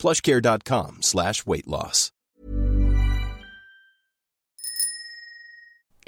[0.00, 2.08] plushcare.com slash weightloss.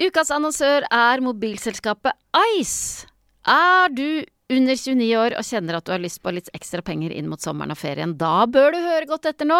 [0.03, 2.17] Ukas annonsør er mobilselskapet
[2.57, 3.05] Ice.
[3.47, 7.13] Er du under 29 år og kjenner at du har lyst på litt ekstra penger
[7.15, 9.59] inn mot sommeren og ferien, da bør du høre godt etter nå.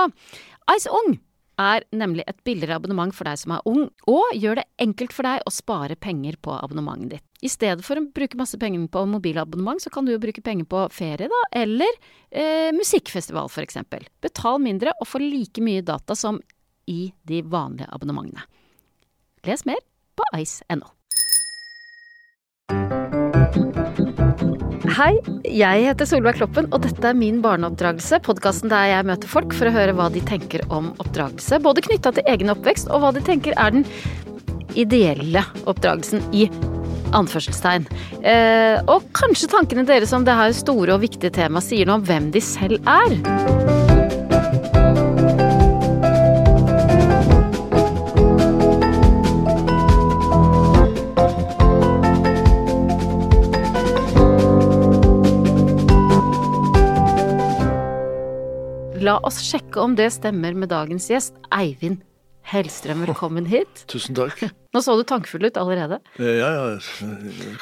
[0.74, 1.16] Ice Ung
[1.62, 5.30] er nemlig et billigere abonnement for deg som er ung, og gjør det enkelt for
[5.30, 7.33] deg å spare penger på abonnementet ditt.
[7.44, 10.68] I stedet for å bruke masse penger på mobilabonnement, så kan du jo bruke penger
[10.70, 11.92] på ferie, da, eller
[12.32, 14.06] eh, musikkfestival eksempel.
[14.24, 16.40] Betal mindre og få like mye data som
[16.88, 18.48] i de vanlige abonnementene.
[19.44, 19.82] Les mer
[20.16, 20.88] på ice.no.
[24.94, 25.18] Hei,
[25.50, 28.22] jeg heter Solveig Kloppen, og dette er Min barneoppdragelse.
[28.24, 31.60] Podkasten der jeg møter folk for å høre hva de tenker om oppdragelse.
[31.66, 33.88] Både knytta til egen oppvekst, og hva de tenker er den
[34.80, 36.48] ideelle oppdragelsen i
[37.18, 37.88] anførselstegn.
[38.22, 42.08] Eh, og kanskje tankene deres om det her store og viktige temaet sier noe om
[42.08, 43.20] hvem de selv er.
[59.04, 62.00] La oss sjekke om det stemmer med dagens gjest, Eivind
[62.52, 63.06] Hellstrøm.
[63.08, 63.84] Velkommen hit.
[63.92, 64.42] Tusen takk.
[64.74, 66.00] Nå så du tankfull ut allerede.
[66.20, 66.66] Eh, Ja, ja,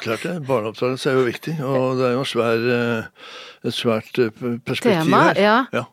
[0.02, 0.38] klart det.
[0.48, 3.28] Barneoppdragelse er jo viktig, og det er jo svær, eh,
[3.68, 4.32] et svært eh,
[4.66, 5.42] perspektiv Tema, her.
[5.42, 5.58] ja.
[5.72, 5.84] ja.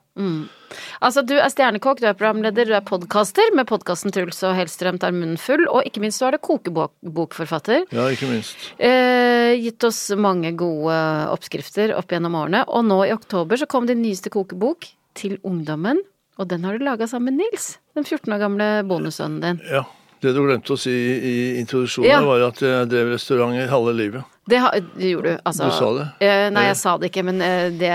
[0.99, 4.97] Altså, du er stjernekokk, du er programleder, du er podkaster med podkasten Truls og Hellstrøm
[4.99, 7.85] tar munnen full, og ikke minst så er du kokebokforfatter.
[7.95, 8.67] Ja, ikke minst.
[8.83, 10.97] Eh, gitt oss mange gode
[11.31, 16.03] oppskrifter opp gjennom årene, og nå i oktober så kom din nyeste kokebok til ungdommen,
[16.39, 19.63] og den har du laga sammen med Nils, den 14 år gamle bonussønnen din.
[19.69, 19.85] Ja.
[20.19, 22.17] Det du glemte å si i introduksjonen, Ja.
[22.27, 24.23] var at jeg drev restauranter halve livet.
[24.49, 25.69] Det, ha, gjorde du, altså.
[25.69, 26.05] Du sa det?
[26.25, 27.91] Eh, nei, jeg sa det ikke, men eh, det,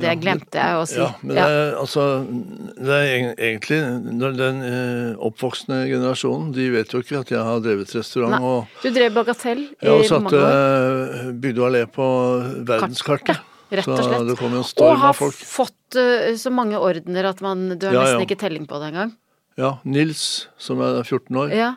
[0.00, 0.96] det glemte jeg å si.
[0.98, 2.06] Ja, men det er, altså,
[2.80, 3.78] det er egentlig
[4.40, 8.34] Den eh, oppvoksende generasjonen de vet jo ikke at jeg har drevet restaurant.
[8.34, 8.42] Nei.
[8.42, 11.30] og Du drev Bagatell i mange satte år.
[11.44, 12.08] Bygde og Allé på
[12.72, 13.38] verdenskartet.
[13.70, 14.14] Rett og slett.
[14.22, 15.34] Så det kom en Og storm har av folk.
[15.34, 18.26] fått uh, så mange ordener at man, du har Ja, nesten ja.
[18.26, 19.12] ikke telling på det engang.
[19.58, 21.74] Ja, Nils, som er 14 år, Ja.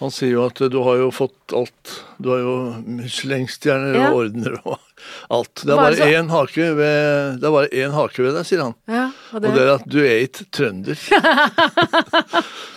[0.00, 2.04] han sier jo at du har jo fått alt.
[2.20, 2.54] Du har jo
[2.86, 4.10] Michelin-stjerner Ja.
[4.10, 4.78] og ordener og
[5.34, 5.52] alt.
[5.64, 8.74] Det er bare én hake ved Det er bare én hake ved deg, sier han.
[8.88, 10.98] ja og det, Og det er at du er ikke trønder.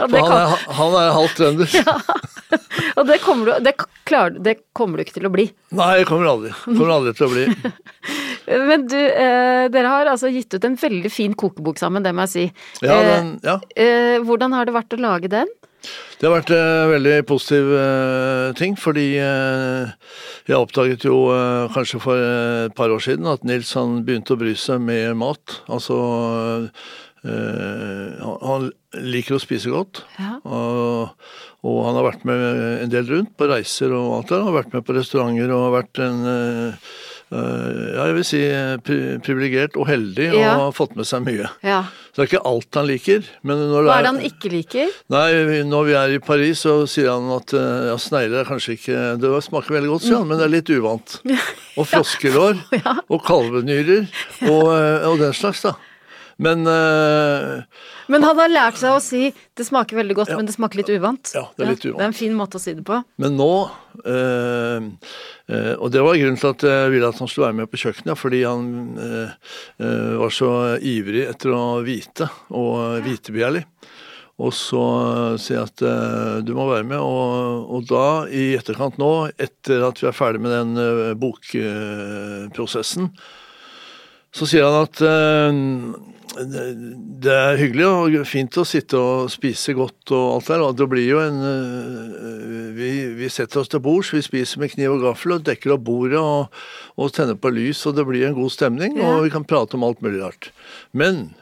[0.02, 1.76] For han er, han er halvt trønder.
[2.98, 3.74] og det, kommer du, det,
[4.10, 5.46] klar, det kommer du ikke til å bli.
[5.78, 6.52] Nei, det kommer aldri.
[6.66, 7.46] Kommer aldri til å bli.
[8.72, 12.26] Men du, eh, dere har altså gitt ut en veldig fin kokebok sammen, det må
[12.28, 12.46] jeg si.
[12.84, 13.56] Ja, Eh, den, ja.
[13.80, 15.48] eh, hvordan har det vært å lage den?
[16.22, 19.94] Det har vært en veldig positiv eh, ting, fordi eh,
[20.50, 24.36] jeg oppdaget jo eh, kanskje for eh, et par år siden at Nils han begynte
[24.36, 25.62] å bry seg med mat.
[25.72, 25.98] Altså
[27.26, 28.70] eh, han,
[29.02, 30.04] liker å spise godt.
[30.20, 30.36] Ja.
[30.44, 31.14] Og,
[31.64, 32.42] og han har vært med
[32.84, 34.40] en del rundt på reiser og alt det.
[34.42, 36.92] Han har vært med på restauranter og har vært en eh,
[37.32, 40.56] eh, ja, jeg vil si eh, pri privilegert og heldig Ja.
[40.58, 41.50] og har fått med seg mye.
[41.66, 41.84] ja.
[42.12, 43.28] Så det er ikke alt han liker.
[43.48, 44.96] Men når Hva er det han ikke liker?
[45.14, 45.28] Nei,
[45.68, 49.04] når vi er i Paris, så sier han at eh, ja, snegler er kanskje ikke
[49.22, 51.16] Det smaker veldig godt, sier han, men det er litt uvant.
[51.80, 52.60] Og froskelår.
[53.08, 54.12] Og kalvenyrer.
[54.50, 55.78] Og, eh, og den slags, da.
[56.42, 57.62] Men uh,
[58.10, 60.90] Men han har lært seg å si 'det smaker veldig godt, men det smaker litt
[60.90, 61.34] uvant'.
[61.38, 62.00] Ja, det er litt uvant.
[62.00, 62.98] Det er en fin måte å si det på.
[63.22, 67.52] Men nå uh, uh, Og det var grunnen til at jeg ville at han skulle
[67.52, 68.70] være med på kjøkkenet, fordi han
[70.22, 73.66] var så ivrig etter å vite, og vitebegjærlig.
[74.42, 74.84] Og så
[75.42, 79.86] sier jeg at uh, du må være med, og, og da i etterkant nå, etter
[79.86, 83.12] at vi er ferdig med den uh, bokprosessen,
[84.32, 85.02] så sier han at
[86.32, 90.88] det er hyggelig og fint å sitte og spise godt og alt der, og det
[90.92, 95.04] blir jo en eh, Vi, vi setter oss til bords, vi spiser med kniv og
[95.10, 96.56] gaffel og dekker opp bordet og,
[96.96, 99.12] og tenner på lys, og det blir en god stemning, Ja.
[99.18, 100.52] og vi kan prate om alt mulig rart.
[100.96, 101.34] Men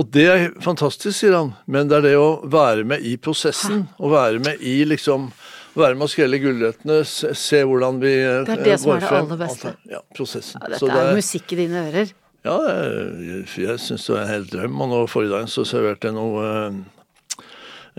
[0.00, 3.82] og det er fantastisk, sier han, men det er det å være med i prosessen,
[4.00, 5.28] og være med i liksom
[5.76, 9.04] være med å skrelle gulrøttene, se, se hvordan vi eh, Det er det som er
[9.04, 9.74] det aller beste.
[9.90, 10.62] Ja, prosessen.
[10.64, 12.14] Ja, Så dette det er musikk i dine ører.
[12.46, 14.78] Ja, jeg, jeg syns det var en hel drøm.
[14.80, 16.78] Og nå forrige dagen så serverte jeg noe eh,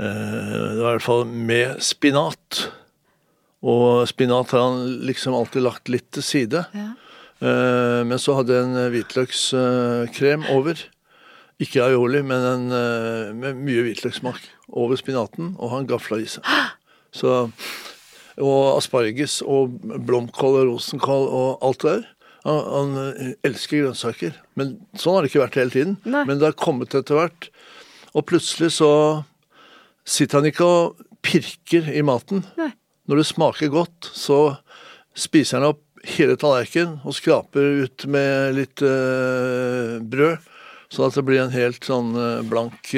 [0.02, 2.64] eh, Det var i hvert fall med spinat.
[3.62, 6.66] Og spinat har han liksom alltid lagt litt til side.
[6.74, 6.88] Ja.
[7.42, 10.82] Eh, men så hadde jeg en hvitløkskrem over.
[11.62, 16.46] Ikke aioli, men en, eh, med mye hvitløkssmak over spinaten, og han gafla i seg.
[17.14, 17.52] Så,
[18.42, 19.76] og asparges og
[20.08, 22.10] blomkål og rosenkål og alt det der.
[22.48, 24.36] Han, han eh, elsker grønnsaker.
[24.60, 25.98] Men sånn har det ikke vært hele tiden.
[26.04, 26.24] Nei.
[26.28, 27.50] Men det har kommet etter hvert.
[28.18, 28.92] Og plutselig så
[30.08, 32.46] sitter han ikke og pirker i maten.
[32.58, 32.72] Nei.
[33.10, 34.42] Når det smaker godt, så
[35.18, 35.84] spiser han opp
[36.16, 40.50] hele tallerkenen og skraper ut med litt eh, brød.
[40.92, 42.90] Sånn at det blir en helt sånn eh, blank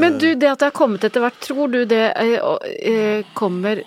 [0.00, 2.08] Men du, det at det har kommet etter hvert, tror du det
[3.38, 3.84] kommer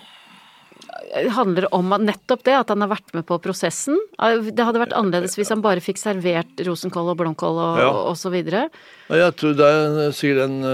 [1.34, 3.98] handler om nettopp det, at han har vært med på prosessen?
[4.22, 7.90] Eh, Det hadde vært annerledes hvis han bare fikk servert rosenkål og blomkål og, Ja.
[7.90, 8.68] og så videre.
[9.10, 10.64] Jeg tror det er sikkert en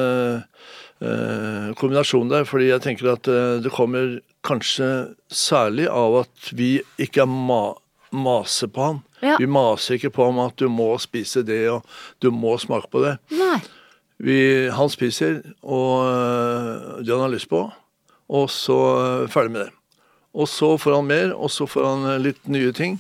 [1.01, 6.81] uh, kombinasjon der, fordi jeg tenker at eh, det kommer kanskje særlig av at vi
[6.99, 7.75] ikke ma
[8.13, 9.01] maser på han.
[9.21, 9.37] Ja.
[9.41, 11.83] Vi maser ikke på ham at du må spise det og
[12.23, 13.17] du må smake på det.
[13.35, 13.59] Nei.
[14.23, 17.67] Vi, han spiser og det han har lyst på,
[18.33, 18.79] og så
[19.29, 19.73] ferdig med det.
[20.37, 22.99] Og så får han mer, og så får han øh, litt nye ting.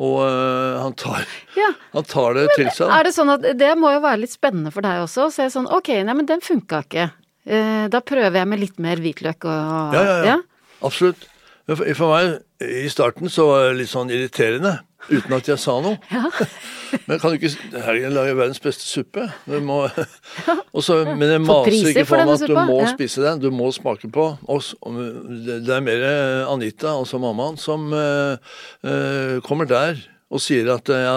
[0.00, 1.24] Og øh, han, tar,
[1.58, 1.72] Ja.
[1.92, 2.88] han tar det til seg.
[2.94, 5.26] Er det sånn at det må jo være litt spennende for deg også?
[5.28, 7.08] å se sånn, ok, nei, men den funka ikke.
[7.50, 10.38] Eh, da prøver jeg med litt mer hvitløk og Ja, ja, ja.
[10.86, 11.26] Absolutt.
[11.68, 14.78] For, for meg, i starten så var det litt sånn irriterende,
[15.08, 15.96] uten at jeg sa noe.
[17.08, 19.28] Men kan du ikke Herregud, lager verdens beste suppe.
[19.64, 19.82] Må
[20.74, 22.92] og så, Men jeg maser ikke på meg at du må ja.
[22.92, 23.42] spise den.
[23.42, 24.26] Du må smake på.
[24.42, 25.00] Og, og
[25.46, 28.34] det det er mer eh, Anita, altså mammaen, som uh,
[28.84, 30.00] uh, kommer der
[30.30, 31.14] og sier at ja,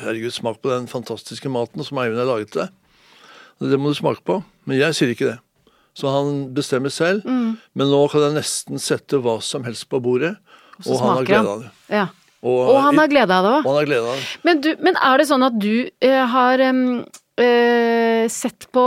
[0.00, 2.72] herregud, smak på den fantastiske maten som Eivind har laget deg.
[3.60, 4.38] Det må du smake på.
[4.64, 5.38] Men jeg sier ikke det.
[5.94, 7.26] Så han bestemmer selv.
[7.28, 7.54] Mm.
[7.76, 10.34] Men nå kan jeg nesten sette hva som helst på bordet,
[10.82, 11.72] og, og han har glede av det.
[11.92, 12.06] Ja.
[12.44, 14.24] Og, Og han har glede av det òg.
[14.44, 18.84] Men, du, men er det sånn at du eh, har eh, sett på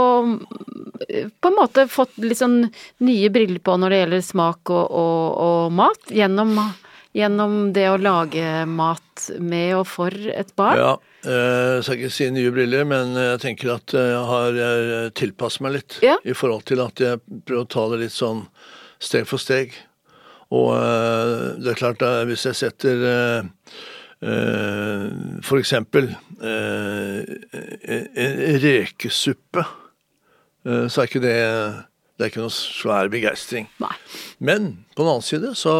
[1.42, 2.60] På en måte fått litt sånn
[3.02, 6.06] nye briller på når det gjelder smak og, og, og mat?
[6.14, 6.54] Gjennom,
[7.18, 10.78] gjennom det å lage mat med og for et barn?
[10.78, 10.94] Ja,
[11.26, 14.62] eh, jeg skal ikke si nye briller, men jeg tenker at jeg har
[15.18, 15.98] tilpasset meg litt.
[16.06, 16.14] Ja.
[16.22, 18.46] I forhold til at jeg prøver å ta det litt sånn
[19.02, 19.74] steg for steg.
[20.54, 23.50] Og eh, det er klart at hvis jeg setter eh,
[24.24, 25.08] eh,
[25.44, 26.08] for eksempel
[26.40, 27.20] eh,
[27.52, 29.66] en rekesuppe,
[30.64, 31.38] eh, så er ikke det
[32.18, 33.68] det er ikke noe svær begeistring.
[34.42, 35.74] Men på den annen side så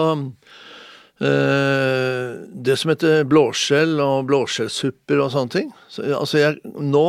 [1.18, 7.02] eh, Det som heter blåskjell og blåskjellsupper og sånne ting så, Altså, jeg nå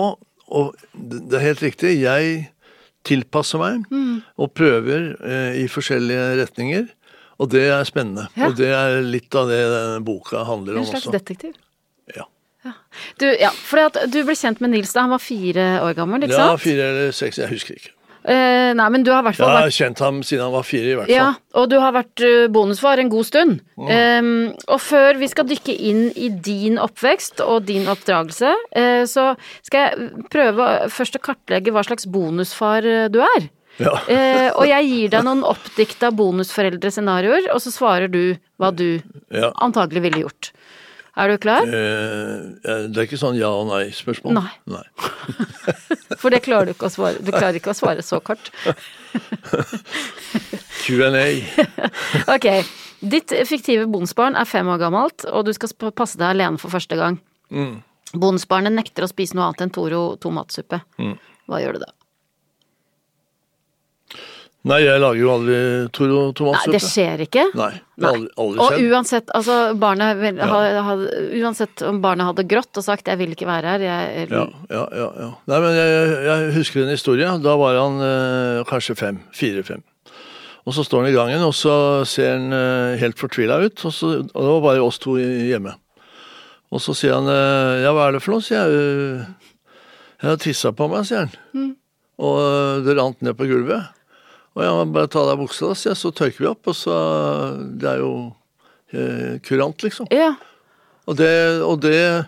[0.49, 2.47] Og det er helt riktig, jeg
[3.05, 3.85] tilpasser meg
[4.41, 6.89] og prøver eh, i forskjellige retninger.
[7.39, 8.27] Og det er spennende.
[8.35, 8.49] Ja.
[8.49, 11.15] Og det er litt av det denne boka handler En om slags også.
[11.15, 11.55] detektiv?
[12.15, 12.25] Ja.
[13.21, 16.25] Du, ja, for at du ble kjent med Nils da han var fire år gammel,
[16.27, 16.57] ikke sant?
[16.57, 17.93] ja, fire eller seks, jeg husker ikke.
[18.29, 20.51] Eh, nei, men du har i hvert Jeg fall vært har kjent ham siden han
[20.53, 21.15] var fire, i hvert fall.
[21.15, 23.61] Ja, og du har vært eh, bonusfar en god stund.
[23.79, 29.31] Um, og før vi skal dykke inn i din oppvekst og din oppdragelse, uh, så
[29.63, 33.47] skal jeg prøve først å kartlegge hva slags bonusfar eh, du er.
[33.85, 33.93] Ja.
[34.11, 38.99] Eh, og jeg gir deg noen oppdikta bonusforeldrescenarioer, og så svarer du hva du
[39.31, 39.51] Ja.
[39.63, 40.49] antagelig ville gjort.
[41.19, 41.63] Er du klar?
[41.67, 44.33] Eh, det er ikke sånn ja og nei-spørsmål?
[44.37, 44.51] Nei.
[44.71, 44.83] nei.
[46.21, 47.19] For det klarer du ikke å svare.
[47.23, 48.51] Du klarer ikke å svare så kort.
[50.83, 51.27] Q&A.
[52.35, 52.47] Ok.
[52.99, 56.97] Ditt fiktive bonusbarn er fem år gammelt, og du skal passe deg alene for første
[56.99, 57.19] gang.
[58.13, 60.81] Bonusbarnet nekter å spise noe annet enn Toro tomatsuppe.
[61.49, 61.91] Hva gjør du da?
[64.67, 65.57] Nei, jeg lager jo aldri
[65.95, 67.45] Toro Nei, det skjer ikke.
[67.55, 68.89] Nei, det aldri, aldri Og skjedd.
[68.91, 70.47] uansett, altså, barnet, ja.
[70.51, 70.95] ha- ha-
[71.39, 74.83] uansett om barnet hadde grått og sagt 'jeg vil ikke være her', jeg, Ja, ja,
[74.91, 75.29] ja, ja.
[75.47, 77.25] Nei, men jeg, jeg husker en historie.
[77.39, 79.19] Da var han eh, kanskje fem.
[79.31, 79.81] Fire-fem.
[80.67, 83.85] Og så står han i gangen, og så ser han eh, helt fortvila ut.
[83.85, 85.73] Og, så, og det var bare oss to hjemme.
[86.69, 89.25] Og så sier han eh, 'ja, hva er det for noe', sier jeg.
[90.21, 91.75] Jeg har tissa på meg, sier han.
[92.19, 93.87] Og eh, det rant ned på gulvet.
[94.59, 96.67] Og ja, bare ta av deg buksa, da, jeg, så tørker vi opp.
[96.67, 96.95] Og så
[97.79, 98.11] Det er jo
[98.91, 100.09] eh, kurant, liksom.
[100.11, 100.33] Ja.
[101.07, 101.31] Og det,
[101.63, 102.25] og det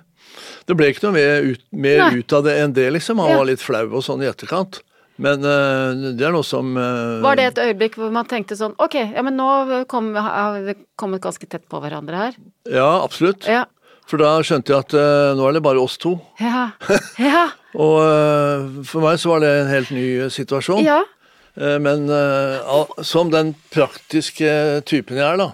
[0.69, 3.19] Det ble ikke noe mer ut, mer ut av det enn det, liksom.
[3.19, 3.37] Han Ja.
[3.41, 4.79] var litt flau og sånn i etterkant.
[5.21, 8.73] Men eh, det er noe som eh, Var det et øyeblikk hvor man tenkte sånn
[8.79, 12.37] ok, ja men nå kom, har vi kommet ganske tett på hverandre her?
[12.71, 13.45] Ja, absolutt.
[13.45, 13.65] Ja.
[14.09, 16.15] For da skjønte jeg at eh, nå er det bare oss to.
[16.41, 16.69] Ja.
[17.21, 17.49] Ja.
[17.75, 20.81] Og for meg så var det en helt ny situasjon.
[20.87, 21.01] ja.
[21.57, 25.49] Eh, Men eh, som den praktiske typen jeg er, da,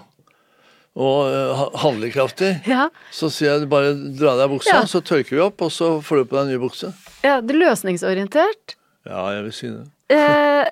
[0.98, 2.88] og eh, ha- handlekraftig, Ja.
[3.12, 4.82] så sier jeg bare dra deg buksa, Ja.
[4.86, 6.92] så tørker vi opp, og så får du på deg en ny bukse.
[7.24, 8.76] ja det er løsningsorientert.
[9.06, 9.86] Ja, jeg vil si det.
[10.10, 10.64] Eh,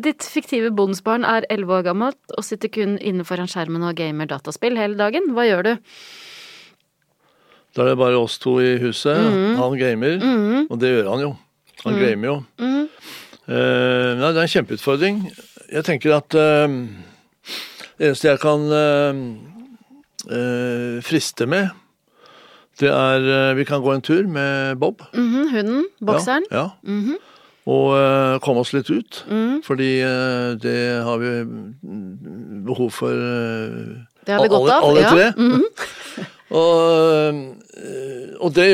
[0.00, 4.26] ditt fiktive bondsbarn er elleve år gammelt og sitter kun inne foran skjermen og gamer
[4.26, 5.32] dataspill hele dagen.
[5.34, 5.76] Hva gjør du?
[7.74, 9.16] Da er det bare oss to i huset.
[9.16, 9.56] Mhm.
[9.56, 11.36] Han gamer, og det gjør han jo.
[11.84, 12.88] Han gamer jo.
[13.48, 15.22] Eh, nei, det er en kjempeutfordring.
[15.70, 16.66] Jeg tenker at uh,
[17.98, 19.22] det eneste jeg kan uh,
[20.30, 21.70] eh, friste med,
[22.80, 25.02] det er eh, Vi kan gå en tur med Bob.
[25.14, 25.84] Mhm, hunden?
[26.06, 26.44] Bokseren?
[26.50, 26.56] Ja.
[26.56, 26.68] ja.
[26.82, 27.16] Mhm.
[27.70, 29.24] Og eh, komme oss litt ut.
[29.30, 29.60] Mm.
[29.62, 34.88] Fordi eh, det har vi mm, behov for eh, Det har vi godt alle, av.
[34.88, 35.10] alle ja.
[35.10, 35.32] tre.
[35.36, 35.64] Mhm.
[36.50, 37.40] Og,
[37.78, 38.68] eh, og det,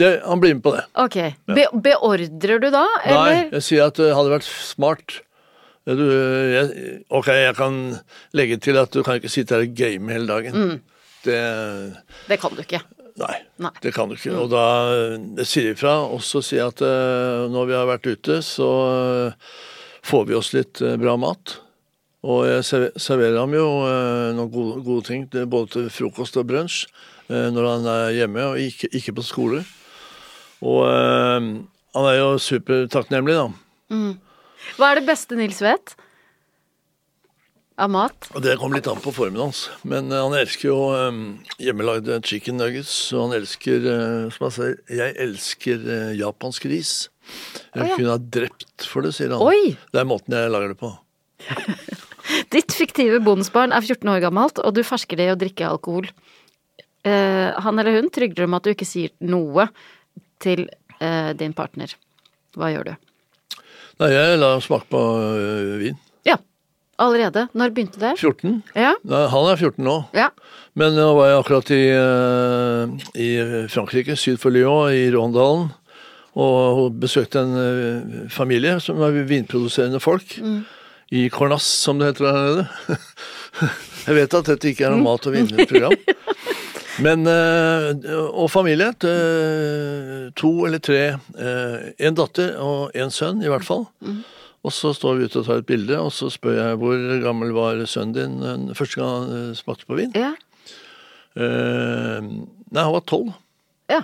[0.00, 0.84] det, han blir med på det.
[1.04, 1.18] Ok.
[1.52, 3.32] Be beordrer du da, eller?
[3.34, 5.18] Nei, jeg sier at det hadde vært smart.
[5.88, 7.76] Du, jeg, ok, jeg kan
[8.36, 10.80] legge til at du kan ikke sitte her og game hele dagen.
[11.24, 11.38] Det
[12.28, 12.82] Det kan du ikke.
[13.18, 13.72] Nei, Nei.
[13.82, 14.34] det kan du ikke.
[14.38, 14.64] Og da
[15.40, 18.68] jeg sier ifra, og så sier jeg at eh, når vi har vært ute, så
[18.92, 19.48] eh,
[20.06, 21.56] får vi oss litt eh, bra mat.
[22.28, 22.66] Og jeg
[22.98, 27.66] serverer ham jo eh, noen gode, gode ting, både til frokost og brunsj, eh, når
[27.68, 29.62] han er hjemme og ikke, ikke på skole.
[30.64, 31.48] Og eh,
[31.96, 33.48] han er jo supertakknemlig, da.
[34.76, 35.94] Hva er det beste Nils vet?
[37.78, 38.26] Av mat?
[38.42, 39.68] Det kommer litt an på formen hans.
[39.86, 41.20] Men eh, han elsker jo um,
[41.62, 42.94] hjemmelagde chicken nuggets.
[43.14, 46.94] Og han elsker, eh, som han sier, jeg elsker eh, japansk ris.
[47.76, 47.94] Jeg oh, ja.
[47.94, 49.44] kunne ha drept for det, sier han.
[49.46, 49.76] Oi!
[49.94, 50.90] Det er måten jeg lager det på.
[52.52, 56.10] Ditt fiktive bonusbarn er 14 år gammelt, og du fersker det i å drikke alkohol.
[57.06, 59.68] Eh, han eller hun trygler om at du ikke sier noe
[60.42, 60.66] til
[60.98, 61.94] eh, din partner.
[62.58, 62.94] Hva gjør du?
[63.98, 65.98] Nei, jeg lar smake på øh, vin.
[66.26, 66.36] Ja,
[67.02, 67.48] allerede.
[67.58, 68.14] Når begynte det?
[68.20, 68.60] 14.
[68.78, 68.94] Ja.
[69.06, 69.96] Nei, han er 14 nå.
[70.16, 70.28] Ja.
[70.78, 73.28] Men nå var jeg akkurat i, øh, i
[73.72, 75.70] Frankrike, syd for Lyon, i Råndalen.
[76.38, 80.36] Og besøkte en øh, familie som er vinproduserende folk.
[81.10, 82.66] I Cornas, som det heter der nede.
[84.06, 85.96] jeg vet at dette ikke er noe mat- og vinprogram.
[87.00, 87.94] Men, øh,
[88.34, 88.88] og familie.
[89.04, 91.18] øh, To eller tre.
[91.38, 93.84] øh, En datter og en sønn, i hvert fall.
[94.66, 97.52] Og så står vi ute og tar et bilde, og så spør jeg hvor gammel
[97.54, 100.10] var sønnen din første gang han smakte på vin.
[100.18, 100.32] Ja.
[101.38, 103.32] Eh, nei, han var tolv.
[103.90, 104.00] ja.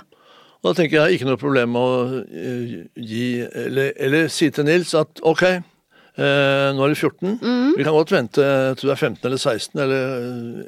[0.65, 4.65] Og da tenker jeg ikke noe problem med å eh, gi eller, eller si til
[4.65, 7.35] Nils at ok, eh, nå er du 14.
[7.77, 8.47] Vi kan godt vente
[8.79, 10.15] til du er 15 eller 16 eller,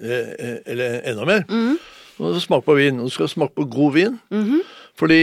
[0.02, 1.46] eh, eller enda mer.
[2.16, 2.98] Og skal smak på vin.
[3.02, 4.18] Du skal smake på god vin.
[4.96, 5.22] Fordi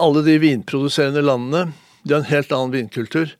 [0.00, 1.70] alle de vinproduserende landene
[2.06, 3.32] de har en helt annen vinkultur.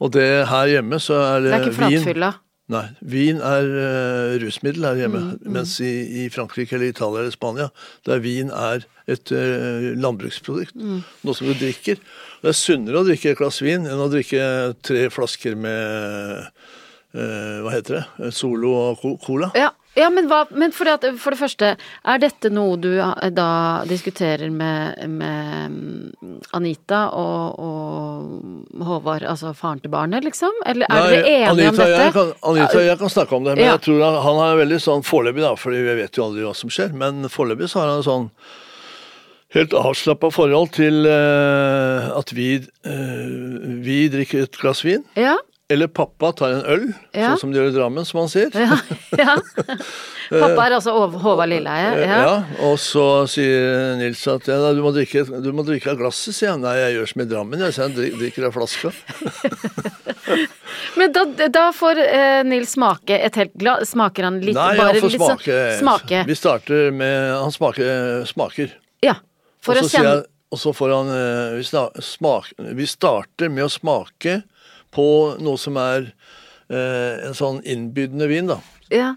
[0.00, 2.32] Og det her hjemme så er det, Det er ikke vin flatfylla.
[2.72, 2.82] Nei.
[3.06, 5.22] Vin er uh, rusmiddel her hjemme.
[5.54, 7.68] Mens i, i Frankrike eller Italia eller Spania,
[8.08, 10.74] der vin er et uh, landbruksprodukt.
[10.74, 12.00] Noe som du drikker.
[12.42, 14.42] Det er sunnere å drikke et glass vin enn å drikke
[14.84, 16.48] tre flasker med
[17.14, 18.32] uh, Hva heter det?
[18.34, 19.52] Solo og cola.
[19.56, 23.30] Ja, ja men, hva, men for, det, for det første, er dette noe du eh,
[23.34, 23.48] da
[23.88, 30.52] diskuterer med, med mm, Anita og, og Håvard, altså faren til barnet, liksom?
[30.68, 31.88] Eller er dere enige om dette?
[32.04, 33.74] Jeg kan, Anita, jeg kan snakke om det, men Ja.
[33.76, 36.54] jeg tror han, han er veldig sånn foreløpig, da, for vi vet jo aldri hva
[36.56, 36.94] som skjer.
[36.96, 38.30] Men foreløpig så har han sånn
[39.56, 45.06] helt avslappa forhold til uh, at vi, uh, vi drikker et glass vin.
[45.16, 45.36] Ja,
[45.68, 47.32] Eller pappa tar en øl, Ja.
[47.32, 48.52] sånn som de gjør i Drammen, som han sier.
[48.54, 48.76] ja,
[49.18, 49.32] ja.
[50.30, 52.04] Pappa er altså Håvard Lilleheie.
[52.06, 52.18] Ja.
[52.22, 52.36] Ja.
[52.68, 56.52] Og så sier Nils at ja, du, må drikke, du må drikke av glasset, sier
[56.54, 56.62] han.
[56.62, 58.94] Nei, jeg gjør som i Drammen, jeg, sier han drikker av flaska.
[60.96, 63.90] Men da, da får eh, Nils smake et helt glass.
[63.96, 64.56] Smaker han litt?
[64.56, 65.50] Nei, bare han får smake.
[65.50, 66.22] sånn- smake.
[66.30, 68.74] Vi starter med Han smaker, smaker.
[69.04, 69.18] Ja.
[69.66, 70.16] For og, å kjenne
[70.54, 74.38] og så får han eh, vi, snak, smak, vi starter med å smake
[74.96, 75.08] på
[75.44, 76.08] noe som er
[76.70, 78.56] eh, en sånn innbydende vin, da.
[78.90, 79.12] ja,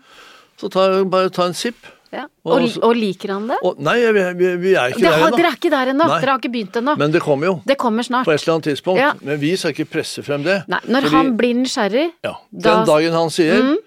[0.59, 1.77] Så ta, bare ta en sipp.
[2.11, 2.25] ja.
[2.43, 3.57] Og Og, og liker han det?
[3.63, 5.37] Og, nei, vi, vi, vi er ikke Det der ennå.
[5.37, 6.07] dere er ikke der ennå.
[6.09, 6.95] Dere har ikke begynt ennå.
[6.97, 7.53] Men det kommer jo.
[7.69, 8.25] Det kommer snart.
[8.27, 8.99] På et eller annet tidspunkt.
[8.99, 9.11] Ja.
[9.21, 10.57] Men vi skal ikke presse frem det.
[10.67, 13.77] Nei, når Fordi- han blir nysgjerrig ja, da- Den dagen han sier Mm.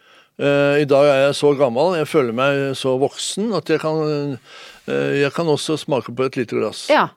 [0.40, 4.38] uh, I dag er jeg så gammel, jeg føler meg så voksen at jeg kan,
[4.88, 6.86] uh, jeg kan også smake på et lite glass.
[6.88, 7.08] Ja.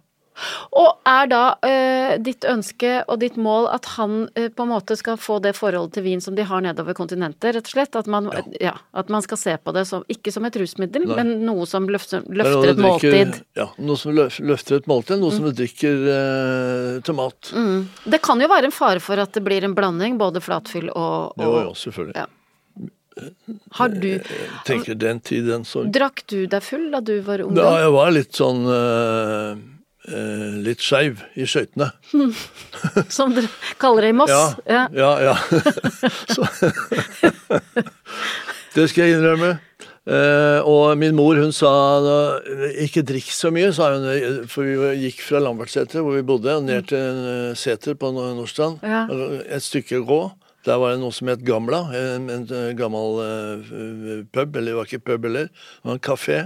[0.76, 4.98] Og er da eh, ditt ønske og ditt mål at han eh, på en måte
[5.00, 7.96] skal få det forholdet til vin som de har nedover kontinentet, rett og slett?
[7.96, 8.28] At man,
[8.60, 8.76] ja.
[8.92, 11.18] at man skal se på det som, ikke som et rusmiddel, Nei.
[11.22, 13.36] men noe som løfter, er løfter et drikker- måltid?
[13.36, 13.50] Mm.
[13.62, 17.52] Ja, noe som løfter et måltid, noe som du drikker eh, til mat.
[17.56, 17.86] Mm.
[18.16, 21.38] Det kan jo være en fare for at det blir en blanding, både flatfyll og,
[21.38, 22.26] og Jo, jo, selvfølgelig.
[22.26, 22.32] Ja.
[23.78, 24.10] Har du
[24.68, 25.88] Tenker den tid, den sorg.
[25.96, 27.56] Drakk du deg full da du var ung?
[27.56, 28.66] Ja, jeg var litt sånn
[30.08, 31.92] eh, Litt skeiv i skøytene.
[33.16, 33.50] Som dere
[33.82, 34.34] kaller det i Moss?
[34.66, 35.12] Ja, ja.
[35.32, 35.36] ja.
[36.36, 36.48] Så,
[38.76, 39.56] det skal jeg innrømme.
[40.06, 41.72] Eh, og min mor hun sa
[42.78, 44.46] ikke drikk så mye, sa hun.
[44.52, 48.84] For vi gikk fra Lambertseter, hvor vi bodde, ned til eh, Seter på Nordstrand.
[48.86, 49.06] Ja.
[49.50, 50.24] Et stykke å gå.
[50.66, 52.48] Der var det noe som het Gamla, en, en,
[52.78, 54.56] gammel uh, pub.
[54.58, 56.40] Eller det var ikke pub heller, det var en kafé.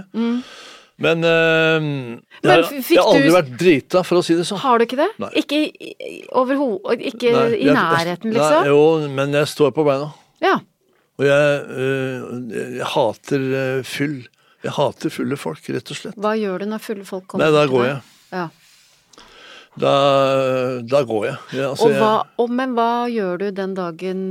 [1.00, 4.44] Men, eh, jeg, har- fikk jeg har aldri du- vært drita, for å si det
[4.44, 4.58] sånn.
[4.60, 5.08] Har du ikke det?
[5.18, 5.30] Nei.
[5.40, 8.66] Ikke i- Ikke Nei, i nærheten, nærheten, Nei, liksom?
[8.66, 10.12] jo, men jeg står på beina.
[10.42, 10.58] Ja.
[11.18, 14.26] Og jeg, øh, jeg hater øh, fyll.
[14.62, 16.16] Jeg hater fulle folk, rett og slett.
[16.20, 17.46] Hva gjør du når fulle folk kommer?
[17.46, 18.00] Nei, da går jeg.
[18.32, 18.48] Ja.
[19.80, 19.92] Da,
[20.82, 21.36] da går jeg.
[21.56, 24.24] Ja, altså, Og hva, og, men hva gjør du den dagen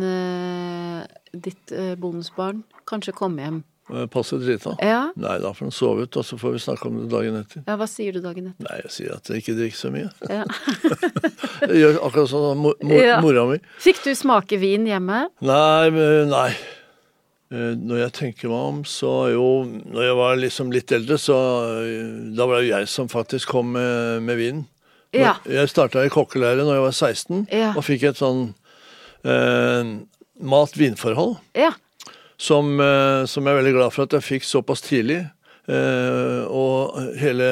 [1.33, 3.63] ditt bonusbarn kanskje kommer hjem?
[3.97, 4.75] Jeg passer drita.
[4.85, 4.99] Ja?
[5.15, 7.63] Nei, da får han sove ut, og så får vi snakke om det dagen etter.
[7.67, 8.65] ja, hva sier du dagen etter?
[8.69, 10.09] Nei, jeg sier at jeg ikke drikker så mye.
[10.29, 10.43] Ja.
[11.69, 13.17] Jeg gjør akkurat sånn som mor, mor, Ja.
[13.21, 13.57] mora mi.
[13.83, 15.25] Fikk du smake vin hjemme?
[15.43, 15.89] Nei,
[16.29, 16.49] nei.
[17.51, 21.35] Eh, Når jeg tenker meg om, så jo Når jeg var liksom litt eldre, så
[21.81, 24.67] eh, Da var det jo jeg som faktisk kom med, med vinen.
[25.17, 25.33] Ja.
[25.49, 27.71] Jeg starta i kokkelære når jeg var 16, Ja.
[27.75, 28.53] og fikk et sånn
[29.25, 29.95] eh,
[30.39, 31.71] mat-vin-forhold Ja.
[32.39, 35.25] Som, eh, som jeg er veldig glad for at jeg fikk såpass tidlig.
[35.69, 37.47] Eh, og hele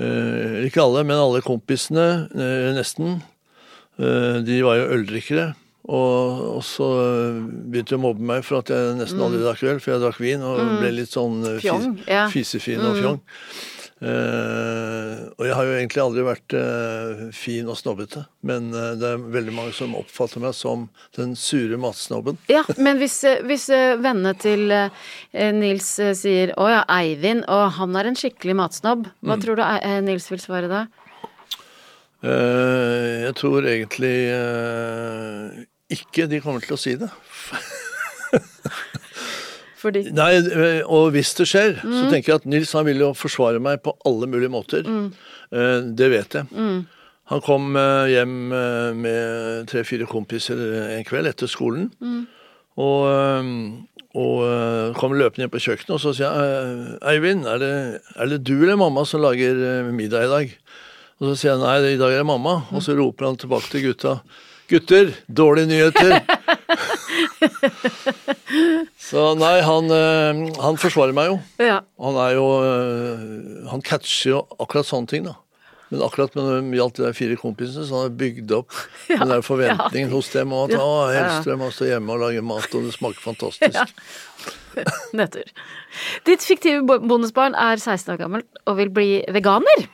[0.00, 2.26] eh, Ikke alle, men alle kompisene,
[2.74, 3.20] nesten,
[4.00, 5.50] eh, de var jo øldrikkere.
[5.90, 6.86] Og, og så
[7.40, 10.20] begynte de å mobbe meg for at jeg nesten aldri drakk øl, for jeg drakk
[10.22, 11.88] vin og ble litt sånn fis,
[12.34, 13.16] fisefin og fjong.
[14.00, 19.10] Eh, og jeg har jo egentlig aldri vært eh, fin og snobbete, men eh, det
[19.10, 20.86] er veldig mange som oppfatter meg som
[21.18, 22.38] den sure matsnobben.
[22.48, 23.66] Ja, men hvis, hvis
[24.00, 24.72] vennene til
[25.58, 29.42] Nils sier 'Å ja, Eivind, og han er en skikkelig matsnobb', hva Mm.
[29.44, 29.64] tror du
[30.08, 30.86] Nils vil svare da?
[32.24, 34.16] Jeg tror egentlig
[35.92, 37.08] ikke de kommer til å si det.
[39.80, 43.12] Fordi Nei, eh, og hvis det skjer, så tenker jeg at Nils han vil jo
[43.16, 44.84] forsvare meg på alle mulige måter.
[44.84, 45.12] Mm.
[45.96, 46.46] det vet jeg.
[47.30, 50.58] Han kom eh, hjem eh, med tre-fire kompiser
[50.96, 51.86] en kveld etter skolen.
[52.80, 53.50] Og, eh,
[54.18, 57.72] og eh, kom løpende inn på kjøkkenet, og så sier jeg «Eh, Eivind, er det,
[58.16, 60.56] er det du eller mamma som lager eh, middag i dag?
[61.20, 62.62] Og så sier jeg nei, i dag er det mamma.
[62.74, 64.18] Og så roper han tilbake til gutta.
[64.70, 66.18] Gutter, dårlige nyheter!
[69.10, 71.36] så nei, han, eh, han forsvarer meg jo.
[71.62, 71.80] Ja.
[72.02, 75.36] Han er jo øh, Han catcher jo akkurat sånne ting, da.
[75.90, 78.74] Men akkurat med gjaldt de der fire kompisene, så han har bygd opp
[79.10, 80.82] den der forventningen hos dem Og at Ja.
[80.84, 81.16] å, Ja.
[81.18, 84.04] Hellstrøm må stå hjemme og lage mat, og det smaker fantastisk.
[85.18, 85.48] Nedtur.
[86.28, 89.88] Ditt fiktive bonusbarn er 16 år gammelt og vil bli veganer.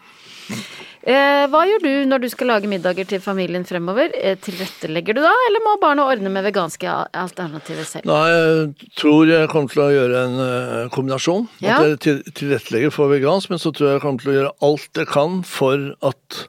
[1.07, 4.11] Eh, hva gjør du når du skal lage middager til familien fremover?
[4.19, 8.11] Eh, tilrettelegger du da, eller må barna ordne med veganske alternativer selv?
[8.11, 11.47] Nei, jeg tror jeg kommer til å gjøre en øh, kombinasjon.
[11.63, 11.79] Ja.
[11.79, 14.53] At jeg til, tilrettelegger for vegansk, men så tror jeg jeg kommer til å gjøre
[14.71, 16.43] alt jeg kan for at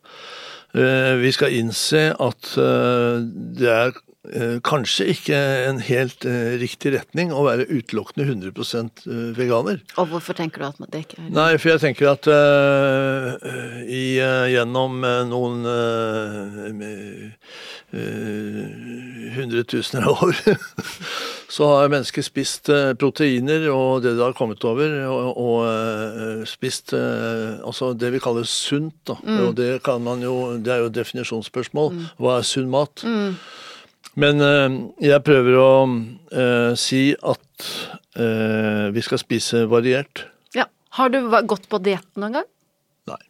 [0.77, 2.49] vi skal innse at
[3.57, 3.95] det er
[4.63, 5.37] kanskje ikke
[5.69, 9.81] en helt øh, riktig retning å være utelukkende 100% øh, veganer.
[9.97, 12.33] Og hvorfor tenker du at det ikke er Nei, for jeg tenker at uh,
[13.87, 16.67] i, uh, gjennom eh, noen uh,
[19.37, 20.35] hundretusener av år
[21.49, 26.41] så har mennesker spist eh, proteiner og det det har kommet over, og, og eh,
[26.49, 28.95] spist eh, altså det vi kaller sunt.
[29.07, 29.15] Da.
[29.47, 31.93] Og det, kan man jo, det er jo et definisjonsspørsmål.
[32.19, 33.05] Hva er sunn mat?
[34.17, 34.77] Men eh,
[35.11, 37.67] jeg prøver å eh, si at
[38.17, 40.25] eh, vi skal spise variert.
[40.57, 40.65] Ja.
[40.97, 42.47] Har du gått på diett noen gang?
[43.11, 43.21] Nei.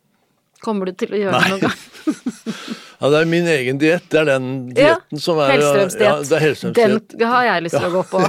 [0.64, 2.76] Kommer du til å gjøre det noen gang?
[2.98, 4.08] Ja, det er min egen diett.
[4.10, 6.32] Det er den Ja, som er Hellstrømsdiett.
[6.32, 7.14] Ja, Hellstrømsdiett.
[7.14, 8.24] Den har jeg lyst til å gå på.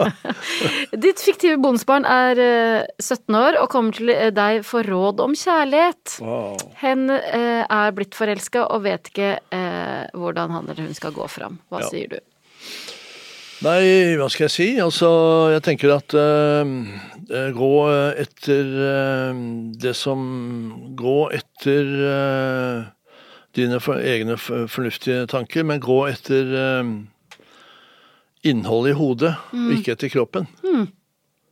[1.06, 5.36] Ditt fiktive bondsbarn er eh, 17 år og kommer til eh, deg for råd om
[5.38, 6.18] kjærlighet.
[6.20, 6.60] Wow.
[6.82, 11.28] Hen eh, er blitt forelska og vet ikke eh, hvordan han eller hun skal gå
[11.32, 11.56] fram.
[11.72, 12.20] Hva sier du?
[13.60, 14.68] Nei, hva skal jeg si?
[14.80, 15.08] Altså,
[15.52, 16.70] jeg tenker at eh,
[17.28, 17.74] eh, gå
[18.22, 19.42] etter uh,
[19.76, 20.22] det som
[20.96, 22.88] Gå etter eh,
[23.56, 26.92] dine for, egne fornuftige tanker, men gå etter eh,
[28.50, 30.48] innholdet i hodet, og ikke etter kroppen.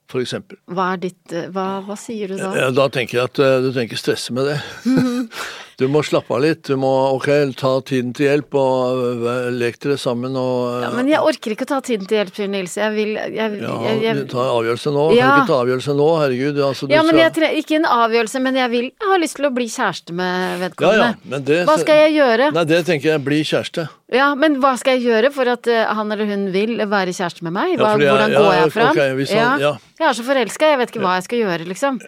[0.08, 0.56] For eksempel.
[0.72, 2.70] Hva er ditt eh, Hva, hva sier du da?
[2.72, 4.60] Da tenker jeg at eh, du trenger ikke stresse med det.
[5.78, 6.64] Du må slappe av litt.
[6.66, 11.06] Du må ok, ta tiden til hjelp og eh, lek dere sammen og Ja, men
[11.06, 12.72] jeg orker ikke å ta tiden til hjelp, sier Nils.
[12.80, 15.04] Jeg vil jeg, Ja, jeg, jeg, ta avgjørelse nå.
[15.14, 15.28] Ja.
[15.28, 16.08] Kan du ikke ta avgjørelse nå?
[16.18, 16.58] Herregud.
[16.66, 19.38] Altså, du Ja, men skal- jeg Ikke en avgjørelse, men jeg vil Jeg har lyst
[19.38, 21.30] til å bli kjæreste med ja, ja, vedkommende.
[21.30, 22.50] men det, Hva skal jeg gjøre?
[22.58, 23.24] Nei, det tenker jeg.
[23.30, 23.86] Bli kjæreste.
[24.18, 27.46] Ja, men hva skal jeg gjøre for at eh, han eller hun vil være kjæreste
[27.46, 27.78] med meg?
[27.78, 29.00] Hva, ja, hvordan ja, går jeg fram?
[29.22, 29.72] hvis han- ja.
[30.02, 32.02] Jeg er så forelska, jeg vet ikke hva jeg skal gjøre, liksom.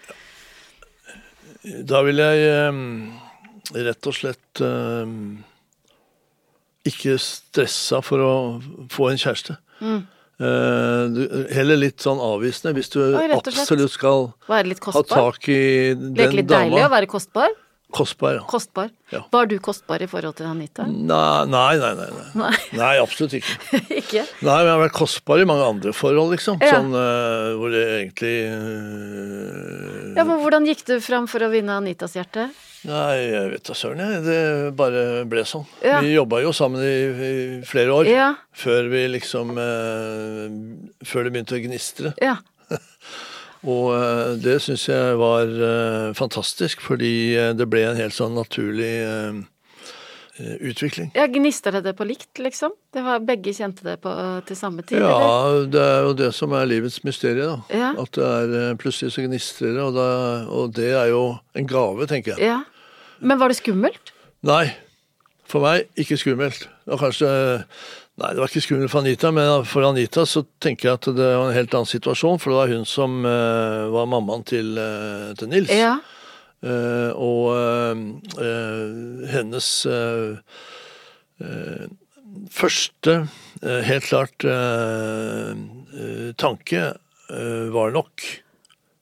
[1.87, 3.20] Da vil jeg eh,
[3.75, 5.13] rett og slett eh,
[6.91, 8.33] ikke stressa for å
[8.93, 9.59] få en kjæreste.
[9.81, 10.01] Mm.
[10.41, 16.15] Eh, du, heller litt sånn avvisende hvis du Oi, absolutt skal ha tak i den
[16.17, 17.53] Leke litt deilig å være kostbar.
[17.91, 18.43] Kostbar, ja.
[18.49, 18.91] Kostbar.
[19.11, 19.25] Ja.
[19.31, 20.85] Var du kostbar i forhold til Anita?
[20.87, 21.91] Nei, nei, nei.
[21.99, 22.51] nei, nei.
[22.79, 22.93] Nei.
[23.03, 23.57] absolutt ikke.
[24.01, 24.23] ikke?
[24.47, 26.61] Nei, men jeg har vært kostbar i mange andre forhold, liksom.
[26.63, 26.79] Ja.
[26.79, 30.15] Sånn uh, hvor det egentlig uh...
[30.15, 32.49] Ja, men Hvordan gikk du fram for å vinne Anitas hjerte?
[32.89, 34.23] Nei, jeg vet da søren, jeg.
[34.25, 34.39] Det
[34.79, 35.67] bare ble sånn.
[35.85, 35.99] Ja.
[36.05, 37.33] Vi jobba jo sammen i, i
[37.69, 38.09] flere år.
[38.09, 38.31] Ja.
[38.57, 40.47] Før vi liksom uh,
[41.05, 42.15] Før det begynte å gnistre.
[42.23, 42.39] Ja.
[43.69, 48.33] Og eh, det syns jeg var eh, fantastisk, fordi eh, det ble en helt sånn
[48.39, 48.95] naturlig
[50.65, 51.11] utvikling.
[51.13, 52.73] ja Gnista det det på likt, liksom?
[52.95, 54.13] Det var, begge kjente det på,
[54.49, 54.97] til samme tid?
[54.97, 55.11] eller?
[55.11, 57.77] Ja, det er jo det som er livets mysterium, da.
[57.77, 57.91] Ja.
[58.01, 58.29] At det
[58.63, 61.21] er plutselig så gnistrer det, og, da- og det er jo
[61.61, 62.47] en gave, tenker jeg.
[62.55, 62.63] ja.
[63.21, 64.15] Men var det skummelt?
[64.49, 64.71] Nei,
[65.45, 66.63] for meg ikke skummelt.
[66.89, 67.29] Og kanskje
[68.21, 71.25] Nei, det var ikke skummelt for Anita, men for Anita så tenker jeg at det
[71.25, 75.31] var en helt annen situasjon, for det var hun som uh, var mammaen til, uh,
[75.41, 75.73] til Nils.
[75.73, 75.97] Ja.
[76.61, 77.57] Uh, og
[79.33, 79.69] hennes
[82.53, 83.15] første,
[83.89, 84.45] helt klart,
[86.37, 86.83] tanke
[87.73, 88.27] var nok,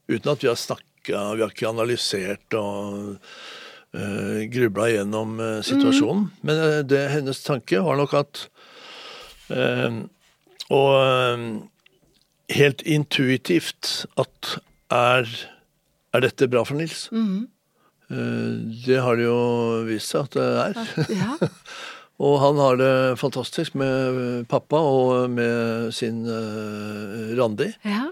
[0.06, 3.18] uten at vi har snakka, vi har ikke analysert og
[4.52, 8.44] grubla gjennom eh, situasjonen, men eh, det, hennes tanke var nok at
[9.50, 11.44] Og eh,
[12.58, 14.58] helt intuitivt at
[14.92, 15.28] er,
[16.16, 17.06] er dette bra for Nils?
[17.12, 18.50] Eh,
[18.88, 19.38] Det har det jo
[19.88, 20.82] vist seg at det er.
[21.22, 21.36] ja.
[22.18, 27.72] Og han har det fantastisk med pappa og med sin eh, Randi.
[27.86, 28.08] ja.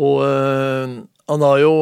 [0.00, 0.92] Og eh,
[1.30, 1.72] han har jo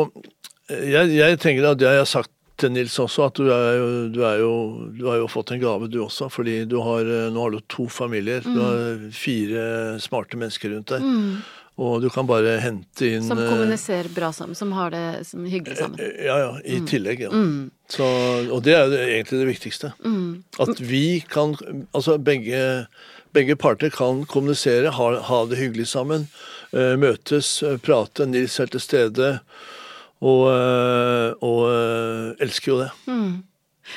[0.68, 3.78] jeg, jeg tenker at jeg har sagt til Nils også at du, er
[4.12, 4.52] du, er jo,
[4.94, 6.28] du har jo fått en gave, du også.
[6.32, 8.42] Fordi du har, eh, nå har du to familier.
[8.44, 9.62] Du har fire
[10.02, 11.06] smarte mennesker rundt deg.
[11.78, 15.44] Og du kan bare hente inn Som eh, kommuniserer bra sammen, som har det som
[15.46, 16.00] hyggelig sammen.
[16.26, 16.48] Ja, ja.
[16.66, 17.30] I tillegg, ja.
[17.88, 18.08] Så,
[18.50, 19.92] og det er egentlig det viktigste.
[20.58, 21.54] At vi kan
[21.94, 22.88] Altså begge,
[23.36, 26.26] begge parter kan kommunisere, ha, ha det hyggelig sammen.
[26.72, 28.26] eh, møtes, eh, prate.
[28.26, 29.28] Nils er til stede.
[30.18, 32.90] Og, eh, og eh, elsker jo det.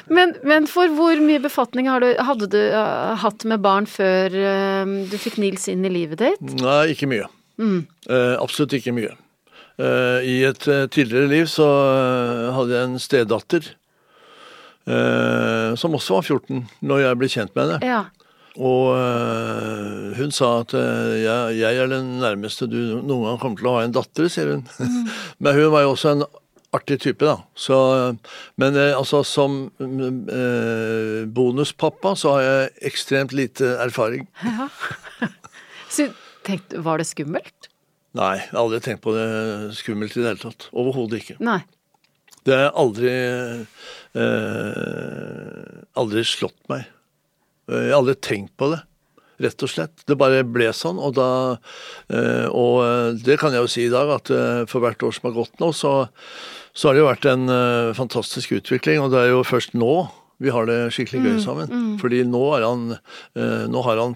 [0.07, 4.29] Men, men for hvor mye befatning har du, hadde du eh, hatt med barn før
[5.11, 6.53] du fikk Nils inn i livet ditt?
[6.61, 7.27] Nei, ikke mye.
[7.61, 9.11] Eh, absolutt ikke mye.
[9.81, 11.67] Eh, I et tidligere liv så
[12.55, 13.71] hadde jeg en stedatter.
[14.87, 17.81] eh, som også var 14 når jeg ble kjent med henne.
[17.85, 18.01] Ja.
[18.59, 23.61] Og øh, hun sa at øh, jeg, jeg er den nærmeste du noen gang kommer
[23.61, 24.65] til å ha en datter, sier hun.
[25.43, 26.25] men hun var jo også en
[26.75, 27.37] artig type, da.
[27.55, 27.77] Så,
[28.59, 29.71] men øh, altså som
[31.35, 34.27] bonuspappa så har jeg ekstremt lite erfaring.
[35.91, 36.11] Så
[36.47, 37.67] tenkte, var det skummelt?
[38.15, 39.27] Nei, jeg har aldri tenkt på det
[39.79, 40.67] skummelt i det hele tatt.
[40.75, 41.35] Overhodet ikke.
[41.43, 41.61] Nei.
[42.47, 43.11] Det har aldri
[45.95, 46.89] aldri slått meg.
[47.69, 48.81] Eh, Jeg har aldri tenkt på det,
[49.41, 50.05] rett og slett.
[50.07, 51.29] Det bare ble sånn, og da
[52.09, 54.31] eh, Og eh, det kan jeg jo si i dag, at
[54.71, 55.93] for hvert år som har gått nå, så,
[56.73, 57.45] så har det jo vært en
[57.97, 60.09] fantastisk utvikling, og det er jo først nå
[60.41, 61.73] vi har det skikkelig gøy sammen.
[62.01, 62.95] Fordi nå er han
[63.69, 64.15] Nå har han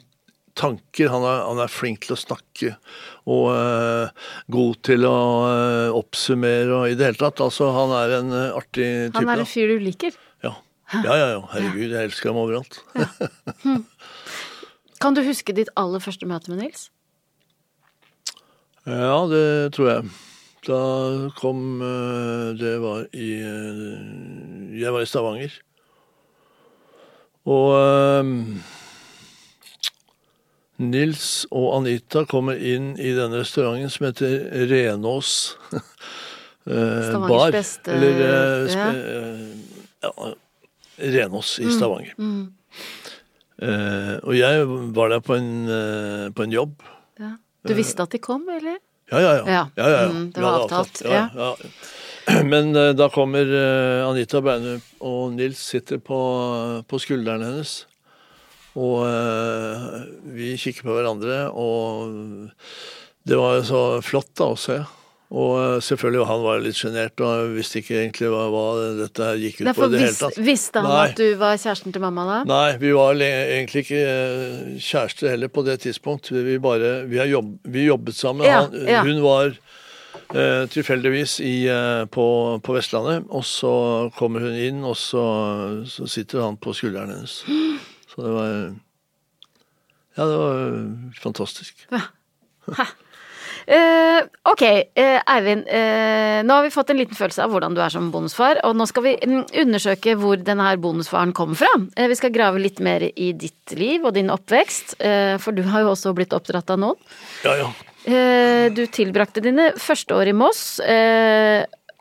[0.58, 1.12] tanker.
[1.12, 2.72] Han er, han er flink til å snakke
[3.30, 7.42] og uh, god til å uh, oppsummere og i det hele tatt.
[7.44, 9.20] Altså, han er en artig type.
[9.20, 10.18] Han er en fyr du liker.
[10.94, 11.00] Ja.
[11.04, 11.40] ja, ja, ja.
[11.54, 12.78] Herregud, jeg elsker ham overalt.
[15.02, 16.90] Kan du huske ditt aller første møte med Nils?
[18.86, 20.10] ja, det tror jeg.
[20.66, 20.78] Da
[21.38, 25.54] kom eh, Det var i eh, Jeg var i Stavanger.
[27.46, 28.32] Og eh,
[30.86, 35.34] Nils og Anita kommer inn i denne restauranten som heter Renås
[36.66, 37.12] bar.
[37.12, 38.20] Stavangers beste- Eller
[38.74, 38.90] ja.
[40.04, 40.34] ja,
[40.98, 42.16] Renås i Stavanger.
[42.18, 42.48] Mm.
[43.56, 44.66] Uh, og jeg
[44.98, 46.84] var der på en, uh, på en jobb.
[47.22, 47.36] Ja.
[47.66, 48.78] Du visste at de kom, eller?
[49.12, 49.46] Ja, ja, ja.
[49.46, 49.64] Ja.
[49.78, 50.10] ja, ja, ja.
[50.12, 51.02] Mm, det var avtalt.
[51.06, 51.66] avtalt.
[52.52, 56.18] Men uh, da kommer eh, Anita Beine og Nils sitter på,
[56.90, 57.84] på skulderen hennes.
[58.76, 59.84] Og eh,
[60.36, 62.50] vi kikker på hverandre, og
[63.24, 64.82] det var jo så flott da å se.
[65.34, 68.66] Og eh, selvfølgelig han var litt sjenert og visste ikke egentlig hva, hva
[69.00, 70.38] dette gikk ut på i det hele tatt.
[70.46, 71.06] visste han Nei.
[71.10, 72.38] at du var kjæresten til mamma da?
[72.50, 76.30] Nei, vi var egentlig ikke eh, kjærester heller på det tidspunkt.
[76.30, 78.46] Vi, bare, vi, har jobb, vi jobbet sammen.
[78.46, 79.02] Ja, Han, ja.
[79.08, 82.28] Hun var eh, tilfeldigvis i, eh, på,
[82.62, 83.76] på Vestlandet, og så
[84.20, 85.26] kommer hun inn, og så,
[85.90, 87.42] så sitter han på skulderen hennes.
[88.16, 88.52] Så det var
[90.16, 90.60] Ja, det var
[91.20, 91.82] fantastisk.
[93.66, 95.66] Eh, ok, uh, Eivind.
[95.66, 98.76] Uh, nå har vi fått en liten følelse av hvordan du er som bonusfar, og
[98.78, 101.72] nå skal vi mm, undersøke hvor denne her bonusfaren kommer fra.
[101.98, 104.98] Vi skal grave litt mer i ditt liv og din oppvekst,
[105.42, 107.00] for du har jo også blitt oppdratt av noen.
[107.46, 107.72] Ja, ja.
[108.76, 110.78] Du tilbrakte dine første år i Moss,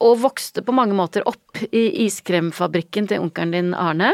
[0.05, 4.13] og vokste på mange måter opp i iskremfabrikken til onkelen din Arne.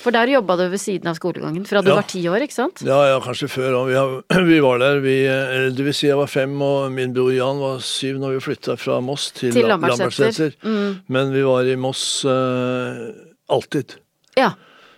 [0.00, 1.96] For der jobba du ved siden av skolegangen fra du Ja.
[1.98, 2.82] var ti år, ikke sant?
[2.86, 3.88] Ja, ja, kanskje før òg.
[3.90, 5.00] Vi, vi var der.
[5.02, 8.36] Vi, eh, det vil si jeg var fem, og min bror Jan var syv når
[8.36, 10.54] vi flytta fra Moss til, Til Lambertseter.
[10.62, 11.00] Mm.
[11.08, 13.10] Men vi var i Moss uh,
[13.50, 13.96] alltid.
[14.38, 14.52] Ja.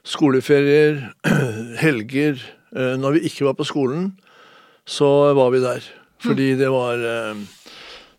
[0.05, 1.01] Skoleferier,
[1.85, 2.37] helger.
[2.77, 4.13] uh, når vi ikke var på skolen,
[4.85, 5.83] så var vi der.
[6.21, 7.35] Fordi det var uh,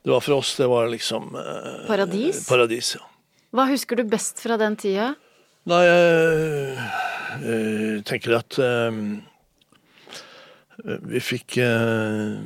[0.02, 1.34] Det var for oss, det var liksom
[1.86, 2.46] Paradis?
[2.48, 3.04] Paradis, ja.
[3.52, 5.14] Hva husker du best fra den tida?
[5.69, 5.84] Nei,
[7.45, 8.95] jeg tenker at eh,
[11.12, 12.39] vi fikk eh,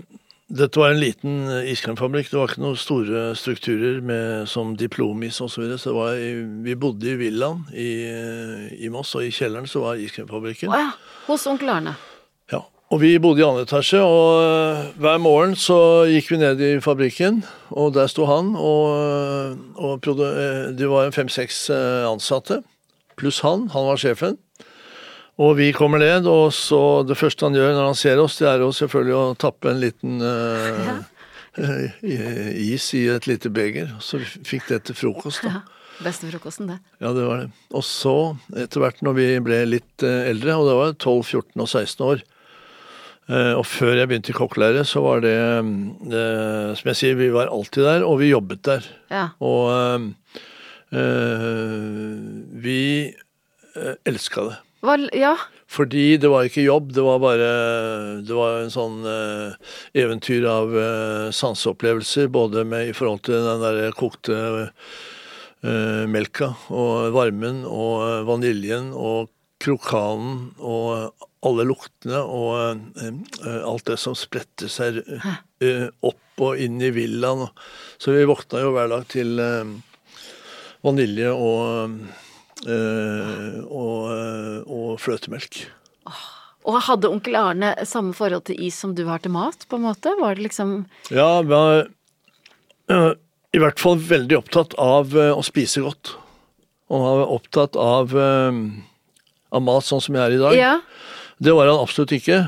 [0.53, 2.27] Dette var en liten iskremfabrikk.
[2.29, 5.53] Det var ikke noen store strukturer med, som diplomis osv.
[5.53, 5.79] Så, videre.
[5.81, 6.19] så var
[6.67, 7.93] vi bodde i villaen i,
[8.85, 10.69] i Moss, og i kjelleren så var iskremfabrikken.
[10.69, 10.91] Å ja,
[11.29, 11.95] hos onkel Arne.
[12.53, 12.59] Ja.
[12.93, 15.79] Og vi bodde i andre etasje, og eh, hver morgen så
[16.11, 17.41] gikk vi ned i fabrikken,
[17.73, 20.11] og der sto han, og, og
[20.77, 21.65] det var fem-seks
[22.11, 22.61] ansatte,
[23.19, 24.39] pluss han, han var sjefen.
[25.41, 28.51] Og vi kommer ned, og så det første han gjør når han ser oss, det
[28.51, 30.97] er jo selvfølgelig å tappe en liten uh, ja.
[32.73, 33.95] is i et lite beger.
[34.03, 35.57] Så vi fikk det til frokost, da.
[35.57, 36.79] Ja, Beste frokosten, det.
[37.01, 37.49] Ja, det var det.
[37.73, 41.61] Og så, etter hvert når vi ble litt eh, eldre, og det var 12, 14
[41.61, 42.23] og 16 år
[43.29, 47.29] eh, Og før jeg begynte i kokkelære, så var det, eh, som jeg sier, vi
[47.33, 48.89] var alltid der, og vi jobbet der.
[49.13, 49.27] Ja.
[49.45, 50.09] Og
[52.63, 52.83] vi
[53.75, 54.57] eh, elska det.
[54.83, 55.33] Hva, ja.
[55.73, 57.49] Fordi det var ikke jobb, det var bare
[58.27, 59.55] Det var en sånn eh,
[60.03, 64.39] eventyr av eh, sanseopplevelser, både med i forhold til den der kokte
[65.63, 69.31] eh, melka og varmen og eh, vaniljen og
[69.63, 71.15] krokanen og
[71.47, 77.47] alle luktene og eh, alt det som spredte seg eh, opp og inn i villaen.
[78.01, 79.73] Så vi våkna jo hver dag til eh,
[80.83, 81.97] vanilje og,
[82.67, 85.63] eh, og, eh, og fløtemelk.
[86.63, 89.87] Og hadde onkel Arne samme forhold til is som du har til mat, på en
[89.89, 90.13] måte?
[90.19, 91.87] Var det liksom Ja, var
[92.89, 93.11] eh,
[93.53, 96.15] i hvert fall veldig opptatt av å spise godt.
[96.89, 100.55] Og han var opptatt av, av mat sånn som jeg er i dag.
[100.57, 100.73] Ja.
[101.37, 102.39] Det var han absolutt ikke.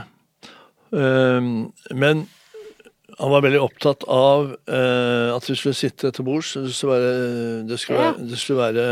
[0.92, 2.26] Men
[3.20, 6.54] han var veldig opptatt av eh, at vi skulle sitte til bords.
[6.60, 8.12] Det skulle være, det skulle Ja.
[8.12, 8.88] være, det skulle være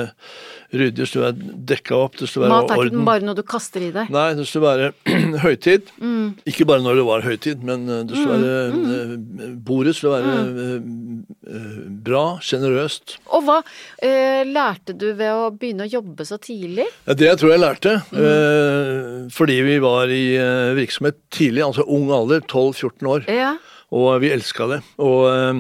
[0.74, 3.36] ryddig, det skulle være dekka opp, det skulle være Mat er ikke den bare noe
[3.38, 4.10] du kaster i deg.
[4.10, 4.94] Nei, det skulle være
[5.46, 5.92] høytid.
[6.02, 6.30] Mm.
[6.50, 9.60] Ikke bare når det var høytid, men eh, det skulle være mm.
[9.68, 10.62] Bordet skulle være Mm.
[10.64, 13.18] eh, eh, bra, sjenerøst.
[13.36, 13.60] Og hva
[14.04, 16.88] eh, lærte du ved å begynne å jobbe så tidlig?
[17.08, 18.24] Ja, Det jeg tror jeg lærte, Mm.
[18.24, 23.54] eh, fordi vi var i eh, virksomhet tidlig, altså ung alder, 12-14 år, Ja.
[23.94, 24.80] Og vi elska det.
[25.02, 25.54] Og, eh,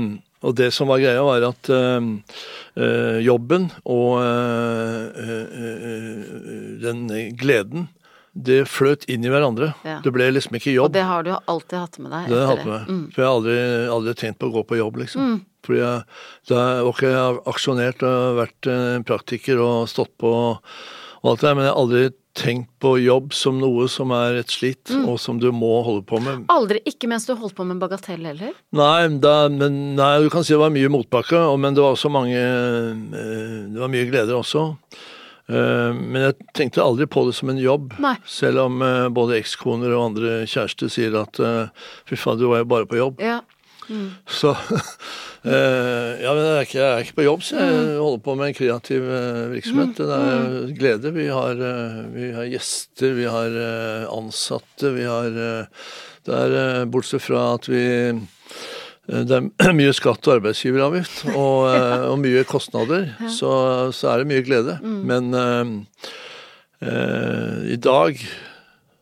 [0.43, 5.04] og det som var greia, var at eh, jobben og øh,
[6.84, 7.06] den
[7.39, 7.88] gleden,
[8.34, 9.72] det fløt inn i hverandre.
[9.86, 10.00] Ja.
[10.02, 10.89] Det ble liksom ikke jobb.
[10.89, 12.32] Og det har du alltid hatt med deg?
[12.32, 12.88] Det har jeg etter hatt med meg.
[12.89, 13.04] Mm.
[13.13, 13.58] For jeg har aldri,
[13.93, 15.22] aldri tenkt på å gå på jobb, liksom.
[15.63, 16.02] Fordi jeg,
[16.50, 18.72] da jeg, ok, jeg har aksjonert og vært
[19.08, 20.74] praktiker og stått på og
[21.31, 22.03] alt det der, men jeg har aldri
[22.36, 25.07] tenkt på jobb som noe som er et slit, Mm.
[25.07, 26.47] og som du må holde på med.
[26.49, 28.53] Aldri, ikke mens du holdt på med bagatell heller?
[28.73, 32.09] Nei, da, men, nei, du kan si det var mye motbakke, men det var også
[32.12, 34.65] mange eh, Det var mye gleder også.
[35.49, 37.93] Eh, Men jeg tenkte aldri på det som en jobb.
[37.99, 38.15] Nei.
[38.25, 41.38] Selv om eh, både ekskoner og andre kjærester sier at
[42.07, 43.19] fy faen, du var jo bare på jobb.
[43.21, 43.41] Ja.
[44.30, 44.52] Så
[45.43, 47.98] eh, Ja, men jeg er, ikke, jeg er ikke på jobb, så jeg Mm.
[48.00, 49.98] holder på med en kreativ eh, virksomhet.
[49.98, 51.12] Det er glede.
[51.15, 53.58] Vi har, eh, vi har gjester, vi har
[54.13, 55.30] ansatte, vi har
[56.24, 57.84] Det er bortsett fra at vi
[59.04, 61.65] det er mye skatt og arbeidsgiveravgift og,
[62.13, 63.52] og mye kostnader, så,
[63.91, 64.78] så er det mye glede.
[64.84, 65.34] Men
[66.82, 68.15] eh, i dag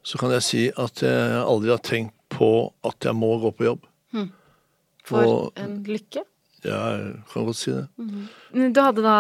[0.02, 3.68] så kan jeg si at jeg aldri har tenkt på at jeg må gå på
[3.68, 3.86] jobb.
[5.04, 6.24] For Og- en lykke.
[6.64, 7.88] Ja, jeg kan godt si det.
[8.54, 9.16] Du hadde da,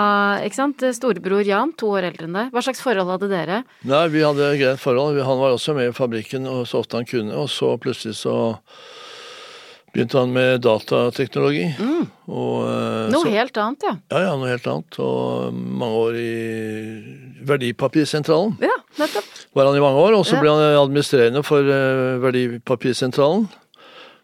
[0.45, 2.51] ikke sant, storebror Jan, to år eldre enn deg.
[2.53, 3.63] Hva slags forhold hadde dere?
[3.83, 5.17] Nei, vi hadde greit forhold.
[5.25, 8.35] Han var også med i fabrikken og så ofte han kunne, og så plutselig så
[9.91, 11.65] begynte han med datateknologi.
[12.29, 13.95] Og, eh, Noe så, helt annet, ja.
[14.13, 14.99] ja, ja, noe helt annet.
[15.03, 19.25] Og mange år i Verdipapirsentralen Ja, nettopp.
[19.55, 20.13] var han i mange år.
[20.19, 20.41] Og så Ja.
[20.41, 23.49] ble han administrerende for eh, Verdipapirsentralen.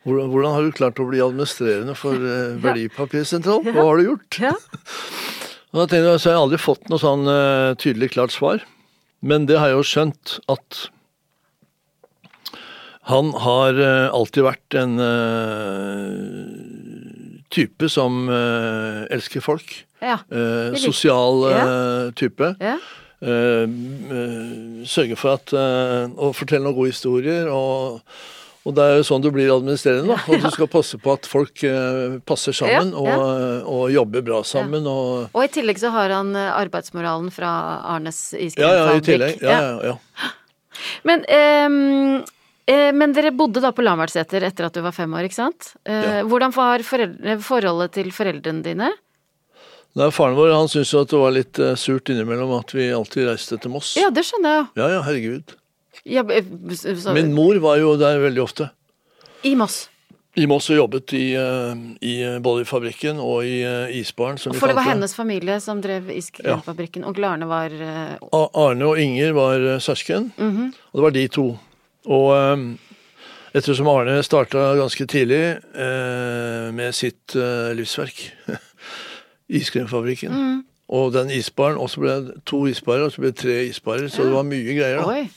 [0.07, 3.73] Hvordan, hvordan har du klart å bli administrerende for eh, Verdipapirsentralen?
[3.75, 4.39] Hva har du gjort?
[4.47, 4.53] Ja.
[5.75, 8.63] Da tenkte jeg, så har jeg aldri fått noe sånn eh, tydelig, klart svar.
[9.19, 10.77] Men det har jeg jo skjønt at
[13.11, 16.47] han har eh, alltid vært en eh,
[17.53, 19.75] type som eh, elsker folk.
[20.03, 20.17] Ja.
[20.31, 21.45] Eh, sosial
[22.19, 22.53] type.
[22.63, 22.77] ja.
[24.87, 27.47] Sørge for at Å fortelle noen gode historier.
[27.49, 28.03] Og,
[28.67, 30.11] og det er jo sånn du blir administrerende.
[30.11, 33.17] da, Og du skal passe på at folk eh, passer sammen Ja, ja.
[33.63, 34.83] Og, og jobber bra sammen.
[34.91, 37.51] Og, Og i tillegg så har han eh, arbeidsmoralen fra
[37.95, 39.05] Arnes ja, ja, i iskremfabrikk.
[39.07, 39.45] tillegg.
[39.47, 40.33] Ja, ja, ja.
[41.07, 42.23] Men, ehm,
[42.69, 45.71] eh, men dere bodde da på Lambertseter etter at du var fem år, ikke sant?
[45.87, 46.23] Eh, Ja.
[46.27, 48.91] Hvordan var foreldre, forholdet til foreldrene dine?
[49.97, 52.91] Nei, faren vår han syntes jo at det var litt eh, surt innimellom at vi
[52.93, 53.95] alltid reiste til Moss.
[53.97, 55.55] Ja, det skjønner jeg ja, ja, herregud.
[56.05, 56.43] Ja, eh,
[56.75, 58.69] så- så- Min mor var jo der veldig ofte.
[59.43, 59.89] I Moss.
[60.37, 64.37] I Moss og jobbet i, eh, i, eh, både i fabrikken og i eh, isbaren,
[64.37, 64.91] For det var det.
[64.91, 67.03] hennes familie som drev iskremfabrikken.
[67.05, 68.17] Og Arne var eh,
[68.53, 70.73] Arne og Inger var søsken, mm -hmm.
[70.91, 71.57] og det var de to.
[72.05, 72.77] Og eh,
[73.55, 78.33] ettersom Arne starta ganske tidlig eh, med sitt eh, livsverk,
[79.49, 80.63] Iskremfabrikken, mm.
[80.89, 84.07] og den isbaren, og så ble det to isbarer, og så ble det tre isbarer,
[84.07, 85.05] så det var mye greier, da.
[85.07, 85.29] Oi.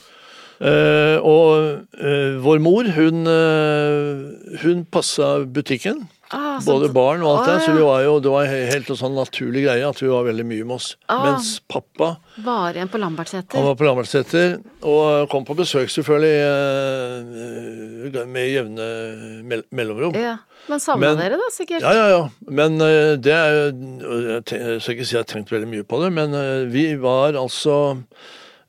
[0.61, 6.03] Eh, og uh, vår mor, hun, uh, hun passa butikken.
[6.31, 8.69] Ah, Både sånn- barn og alt det, Å, så vi var jo, det var he-
[8.71, 10.93] helt en sånn naturlig greie at vi var veldig mye med oss.
[11.09, 11.25] Ah.
[11.25, 12.13] Mens pappa
[12.45, 16.37] Var igjen på han var på Lambertseter og kom på besøk selvfølgelig
[18.31, 18.87] med jevne
[19.43, 20.15] mell mellomrom.
[20.15, 20.37] Ja.
[20.69, 21.83] Men savna dere da, sikkert?
[21.83, 22.23] Ja, ja, ja.
[22.47, 26.13] Men det er jo Jeg skal ikke si jeg har tenkt veldig mye på det,
[26.15, 26.37] men
[26.71, 28.05] vi var altså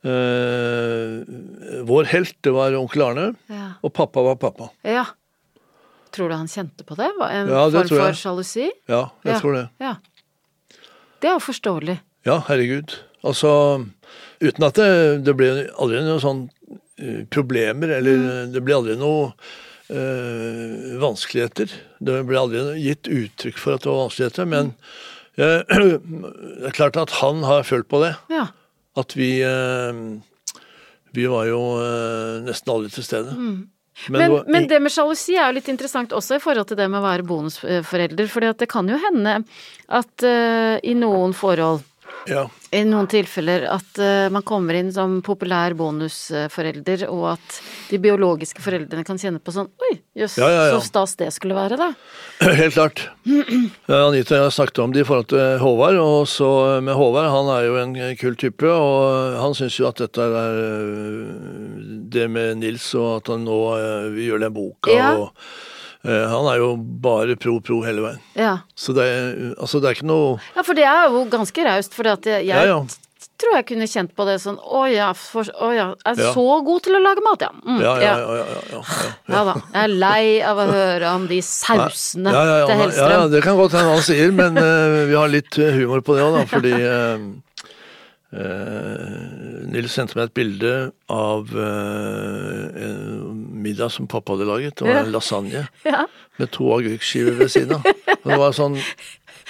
[0.04, 3.72] eh, Vår helt, det var onkel Arne, Ja.
[3.82, 4.70] og pappa var pappa.
[4.84, 5.04] ja.
[6.12, 7.06] Tror du han kjente på det?
[7.30, 8.66] En Ja, det form for sjalusi?
[8.86, 9.40] Ja, jeg Ja.
[9.40, 9.68] tror det.
[9.80, 9.94] Ja.
[11.22, 12.00] Det er jo forståelig.
[12.26, 12.98] Ja, herregud.
[13.24, 13.86] Altså,
[14.42, 16.50] uten at det, det ble aldri noen sånn
[16.98, 18.52] eh, problemer, eller Mm.
[18.52, 19.32] det ble aldri noe
[19.88, 21.70] eh, vanskeligheter.
[22.02, 24.74] Det ble aldri gitt uttrykk for at det var vanskeligheter, men
[25.38, 25.62] eh,
[26.60, 28.16] det er klart at han har følt på det.
[28.28, 28.48] Ja.
[28.96, 29.92] At vi eh,
[31.12, 33.32] Vi var jo eh, nesten aldri til stede.
[33.36, 33.68] Mm.
[34.08, 36.66] Men, Men, det var- men det med sjalusi er jo litt interessant også i forhold
[36.70, 38.26] til det med å være bonusforelder.
[38.32, 39.34] For det kan jo hende
[39.92, 41.82] at eh, i noen forhold,
[42.26, 42.46] ja.
[42.72, 47.58] I noen tilfeller, at eh, man kommer inn som populær bonusforelder, og at
[47.90, 50.78] de biologiske foreldrene kan kjenne på sånn Oi, jøss, Ja, ja, ja.
[50.78, 51.90] så stas det skulle være, da.
[52.62, 53.04] Helt klart.
[53.92, 56.00] Anita og jeg snakket om det i forhold til Håvard.
[56.00, 56.48] og så
[56.84, 60.62] med Håvard, Han er jo en kul type, og han syns jo at dette er
[60.64, 61.28] øh,
[62.12, 64.96] det med Nils, og at han nå øh, vil gjøre den boka.
[65.20, 65.30] Og
[66.02, 66.72] Han er jo
[67.04, 68.18] bare pro-pro hele veien.
[68.34, 68.56] Ja.
[68.74, 71.94] Så det er, altså, det er ikke noe ja, for det er jo ganske raust,
[71.94, 72.80] for jeg, Ja, ja.
[73.38, 76.44] tror jeg kunne kjent på det sånn Å ja, for, å ja, jeg er så
[76.66, 77.52] god til å lage mat, ja.
[77.62, 78.16] Mm, Ja, ja, ja.
[78.18, 78.82] ja, ja, ja, ja.
[79.36, 79.54] Ja da.
[79.62, 83.14] Jeg er lei av å høre om de sausene Ja, ja, ja, til Hellstrøm.
[83.14, 86.18] ja, det kan godt hende han sier, men uh, vi har litt øh, humor på
[86.18, 86.44] det òg, da.
[86.56, 87.26] Fordi uh,
[88.34, 90.74] uh, Nils sendte meg et bilde
[91.12, 93.31] av en
[93.62, 94.76] middag som pappa hadde laget.
[94.78, 96.04] Det var en lasagne Ja.
[96.40, 97.82] med to agurkskiver ved siden av.
[98.22, 98.78] Det var sånn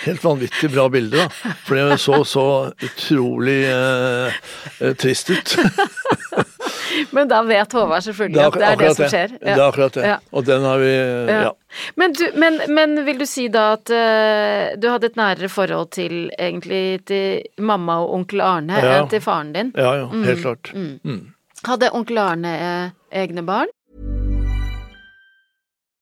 [0.03, 1.53] helt vanvittig bra bilde, da.
[1.67, 2.47] For det så så
[2.83, 4.33] utrolig øh,
[4.81, 5.57] øh, trist ut.
[7.11, 9.35] Men da vet Håvard selvfølgelig at det er det som skjer.
[9.41, 10.05] Det er akkurat det.
[10.07, 10.17] Ja.
[10.37, 11.39] Og den har vi Ja.
[11.47, 11.53] Ja.
[11.97, 15.89] Men, du, men, men vil du si da at uh, du hadde et nærere forhold
[15.97, 18.99] til egentlig til mamma og onkel Arne Ja.
[19.01, 19.73] enn til faren din?
[19.77, 20.73] Ja, ja, helt klart.
[20.77, 21.33] Mm.
[21.65, 22.91] Hadde onkel Arne eh,
[23.23, 23.71] egne barn?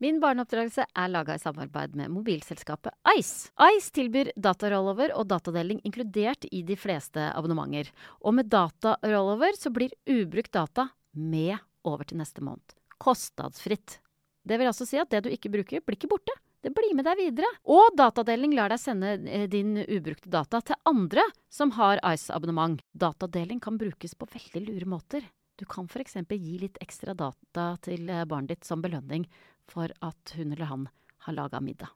[0.00, 3.50] Min barneoppdragelse er laga i samarbeid med mobilselskapet Ice.
[3.76, 7.90] Ice tilbyr datarollover og datadeling inkludert i de fleste abonnementer.
[8.24, 12.72] Og med datarollover så blir ubrukt data med over til neste måned.
[12.96, 13.98] Kostnadsfritt.
[14.40, 16.32] Det vil altså si at det du ikke bruker, blir ikke borte.
[16.64, 17.52] Det blir med deg videre.
[17.68, 22.80] Og datadeling lar deg sende eh, din ubrukte data til andre som har Ice-abonnement.
[22.96, 25.28] Datadeling kan brukes på veldig lure måter.
[25.60, 26.16] Du kan f.eks.
[26.24, 29.28] gi litt ekstra data til eh, barnet ditt som belønning
[29.70, 30.88] for at hun eller han
[31.26, 31.92] har laga middag.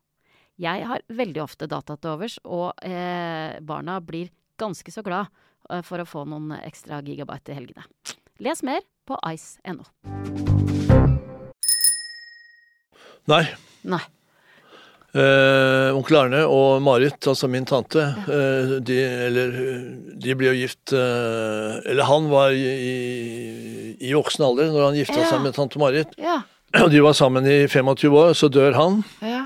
[0.63, 5.27] Jeg har veldig ofte data til overs, og eh, barna blir ganske så glad
[5.71, 7.87] eh, for å få noen ekstra gigabyte i helgene.
[8.45, 9.83] Les mer på ice.no.
[13.31, 13.45] Nei.
[13.89, 14.03] Nei.
[15.15, 18.97] Eh, onkel Arne og Marit, altså min tante, eh, de,
[19.29, 19.53] eller,
[20.19, 22.95] de ble jo gift eh, Eller han var i, i,
[24.09, 25.29] i voksen alder når han gifta Ja.
[25.31, 26.17] seg med tante Marit.
[26.19, 26.41] Ja.
[26.83, 29.01] Og de var sammen i 25 år, så dør han.
[29.23, 29.45] Ja.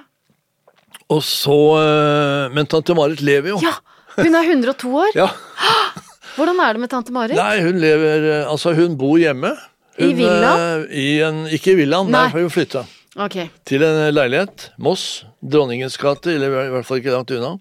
[1.12, 3.60] Og så eh, Men tante Marit lever jo.
[3.64, 3.76] ja!
[4.18, 5.12] Hun er 102 år.
[5.22, 5.28] Ja.
[6.38, 7.34] Hvordan er det med tante Marit?
[7.38, 9.54] Nei, hun lever eh, Altså, hun bor hjemme.
[9.98, 10.52] I Hun, villa?
[10.54, 12.30] eh, I en, ikke i villaen, nei, Nei.
[12.34, 12.84] for hun flytta.
[13.18, 13.48] Okay.
[13.66, 14.68] Til en leilighet.
[14.78, 15.24] Moss.
[15.42, 17.56] Dronningens gate, eller i hvert fall ikke langt unna.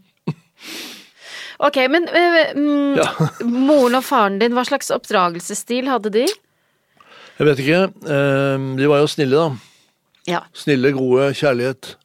[1.65, 3.07] Ok, men øh, mm, Ja.
[3.41, 6.25] moren og faren din, hva slags oppdragelsesstil hadde de?
[7.37, 7.81] Jeg vet ikke.
[8.09, 9.49] eh, De var jo snille, da.
[10.27, 10.39] Ja.
[10.57, 11.95] Snille, gode, kjærlighet.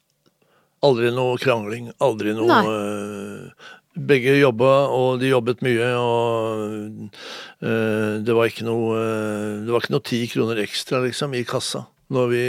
[0.83, 1.89] Aldri noe krangling.
[2.03, 7.19] Aldri noe eh, Begge jobba, og de jobbet mye, og
[7.61, 11.43] uh, det var ikke noe uh, Det var ikke noe ti kroner ekstra, liksom, i
[11.45, 12.41] kassa når vi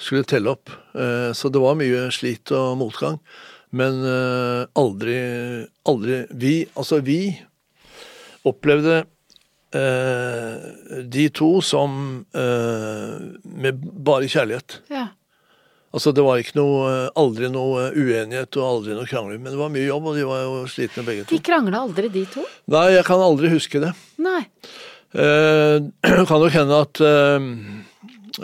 [0.00, 0.68] skulle telle opp.
[1.32, 3.14] Så det var mye slit og motgang.
[3.72, 4.02] Men
[4.76, 5.14] aldri
[5.88, 7.38] Aldri Vi, altså vi,
[8.44, 9.06] opplevde
[9.74, 13.14] eh, de to som eh,
[13.44, 14.80] med bare kjærlighet.
[14.92, 15.08] ja.
[15.96, 19.70] Altså Det var ikke noe, aldri noe uenighet og aldri noe krangling, men det var
[19.72, 21.32] mye jobb, og de var jo slitne begge to.
[21.32, 22.42] De krangla aldri, de to?
[22.74, 23.94] Nei, jeg kan aldri huske det.
[24.20, 24.42] Nei.
[25.16, 25.78] Eh,
[26.28, 27.46] kan nok hende at eh,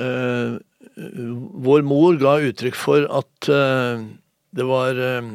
[0.07, 0.55] eh,
[1.66, 4.01] vår mor ga uttrykk for at eh,
[4.57, 5.29] det var eh,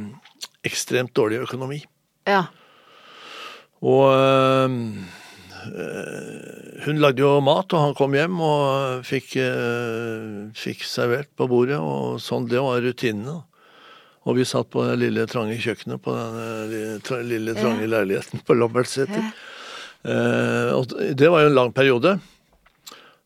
[0.65, 1.83] ekstremt dårlig økonomi.
[2.25, 2.47] Ja.
[3.85, 4.79] Og eh,
[6.85, 11.79] hun lagde jo mat, og han kom hjem og fikk, eh, fikk servert på bordet,
[11.79, 13.41] og sånn, det var rutinene.
[14.27, 17.87] Og vi satt på det lille, trange kjøkkenet på den eh, lille, tra- lille trange
[17.87, 19.29] leiligheten på Lambertseter.
[20.03, 22.17] Eh, og det var jo en lang periode.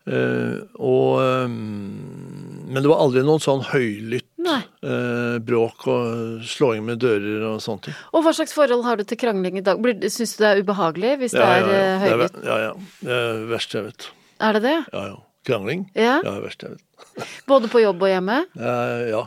[0.06, 4.21] Eh, og eh, Men det var aldri noen sånn høylytt.
[4.50, 7.98] Eh, bråk og slåing med dører og sånne ting.
[8.16, 9.82] Og hva slags forhold har du til krangling i dag?
[10.08, 11.92] Syns du det er ubehagelig hvis det er ja, eh, ja.
[11.92, 12.40] Er, høylytt?
[12.46, 12.72] ja, ja.
[13.02, 14.08] Det er det verste jeg vet.
[14.42, 14.78] Er det det?
[14.94, 15.20] Ja, ja.
[15.50, 15.86] Krangling?
[15.98, 16.16] Ja.
[16.22, 17.28] Ja, det verste jeg vet.
[17.52, 18.40] Både på jobb og hjemme?
[18.58, 19.26] Eh, ja,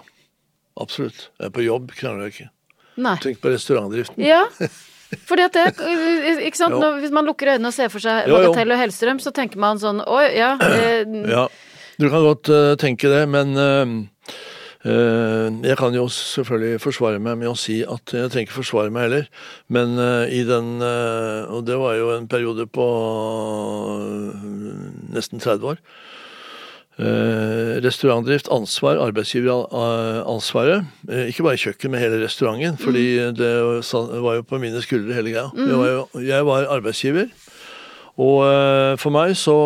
[0.80, 1.28] absolutt.
[1.38, 2.50] Jeg er på jobb, krangler jeg ikke.
[3.04, 3.14] Nei.
[3.22, 4.22] Tenk på restaurantdriften.
[4.22, 4.44] Ja.
[5.28, 5.66] Fordi at det,
[6.48, 6.76] ikke sant?
[6.78, 8.30] Nå, Hvis man lukker øynene og ser for seg.
[8.30, 10.54] Bagatell og Hellstrøm, så tenker man sånn Oi, ja.
[10.62, 11.02] Eh,
[11.34, 11.46] Ja,
[12.00, 13.92] du kan godt uh, tenke det, men eh, eh,
[14.85, 19.07] jeg kan jo selvfølgelig forsvare meg med å si at Jeg trenger ikke forsvare meg
[19.07, 19.28] heller,
[19.72, 22.85] men eh, i den eh, Og det var jo en periode på
[23.97, 24.43] eh,
[25.16, 25.80] nesten 30 år.
[26.95, 30.85] Eh, restaurantdrift, ansvar, arbeidsgiveransvaret.
[31.09, 32.76] Eh, ikke bare kjøkken, men hele restauranten.
[32.78, 33.51] Fordi det
[34.22, 35.49] var jo på mine skuldre hele greia.
[35.57, 37.32] Jeg, var jo, jeg var arbeidsgiver.
[38.20, 39.57] Og eh, for meg så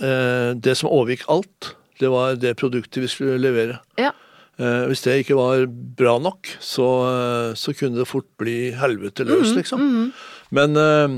[0.00, 3.78] eh, Det som overgikk alt, det var det produktet vi skulle levere.
[4.00, 4.12] ja.
[4.60, 5.62] Eh, hvis det ikke var
[5.96, 10.12] bra nok, så, eh, så kunne det fort bli helvete løs, liksom.
[10.52, 11.14] Men eh,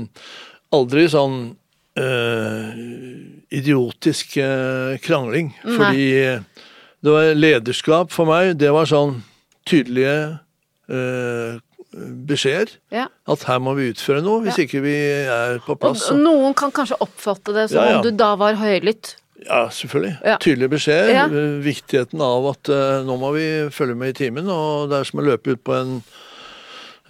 [0.73, 1.35] aldri sånn
[1.99, 2.71] eh,
[3.59, 5.51] idiotisk eh, krangling.
[5.65, 5.75] Nei.
[5.75, 6.07] Fordi
[7.05, 8.55] det var lederskap for meg.
[8.63, 9.19] Det var sånn
[9.67, 10.15] tydelige,
[10.89, 11.59] eh,
[12.27, 12.73] beskjeder.
[12.91, 13.05] Ja.
[13.31, 14.95] At her må vi utføre noe, hvis ikke vi
[15.27, 16.07] er på Og plass.
[16.15, 17.99] noen kan kanskje oppfatte det som Ja, ja.
[17.99, 19.15] om du da var høylytt.
[19.43, 20.13] Ja, selvfølgelig.
[20.23, 20.37] Ja.
[20.39, 21.09] Tydelige beskjeder.
[21.11, 21.25] Ja.
[21.61, 24.47] Viktigheten av at uh, nå må vi følge med i timen.
[24.49, 25.91] Og det er som å løpe ut på en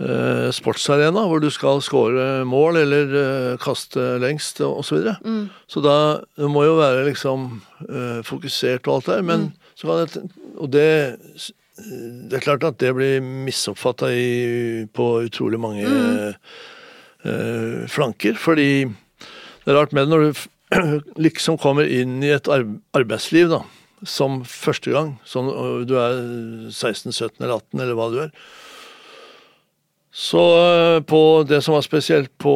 [0.02, 4.82] uh, sportsarena hvor du skal score mål eller uh, kaste lengst osv.
[4.90, 5.16] Så, videre.
[5.24, 5.46] Mm.
[5.70, 5.98] så da
[6.42, 7.40] det må jo være liksom
[8.26, 9.22] fokusert og alt der.
[9.30, 9.54] Men Mm.
[9.76, 10.08] så kan det
[10.58, 10.90] Og det
[11.76, 14.08] det er klart at det blir misoppfatta
[14.96, 16.34] på utrolig mange Mm.
[17.92, 18.34] flanker.
[18.40, 20.40] Fordi det er rart med det når du
[21.26, 23.62] liksom kommer inn i et arbeidsliv da,
[24.06, 25.52] som første gang, sånn,
[25.88, 26.18] du er
[26.72, 28.34] 16, 17 eller 18 eller hva du er.
[30.16, 32.56] Så eh, på det som var spesielt på,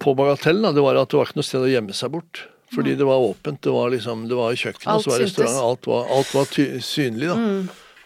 [0.00, 2.46] på Bagatellen, da, det var at det var ikke noe sted å gjemme seg bort.
[2.74, 3.60] Fordi det var åpent.
[3.62, 5.58] Det var liksom, det var kjøkken, og Alt så var restaurant.
[5.62, 7.36] Alt var, alt var ty synlig, da.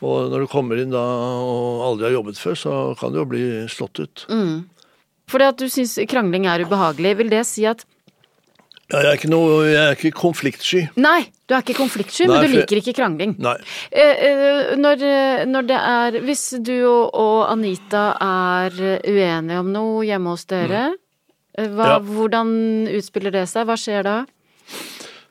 [0.01, 1.01] Og når du kommer inn da
[1.45, 4.27] og aldri har jobbet før, så kan du jo bli slått ut.
[5.31, 7.85] Fordi at du syns krangling er ubehagelig, vil det si at
[8.91, 10.81] Ja, jeg er ikke noe, jeg er ikke konfliktsky.
[10.99, 13.37] Nei, du er ikke konfliktsky, Nei, men du liker ikke krangling.
[13.39, 13.57] Nei.
[13.91, 19.71] Eh, eh, når, eh, når det er Hvis du og, Anita er eh, uenige om
[19.71, 21.77] noe hjemme hos dere, mm.
[21.77, 21.93] hva.
[21.93, 22.01] Ja.
[22.01, 22.51] hvordan
[22.99, 23.69] utspiller det seg?
[23.69, 24.17] Hva skjer da?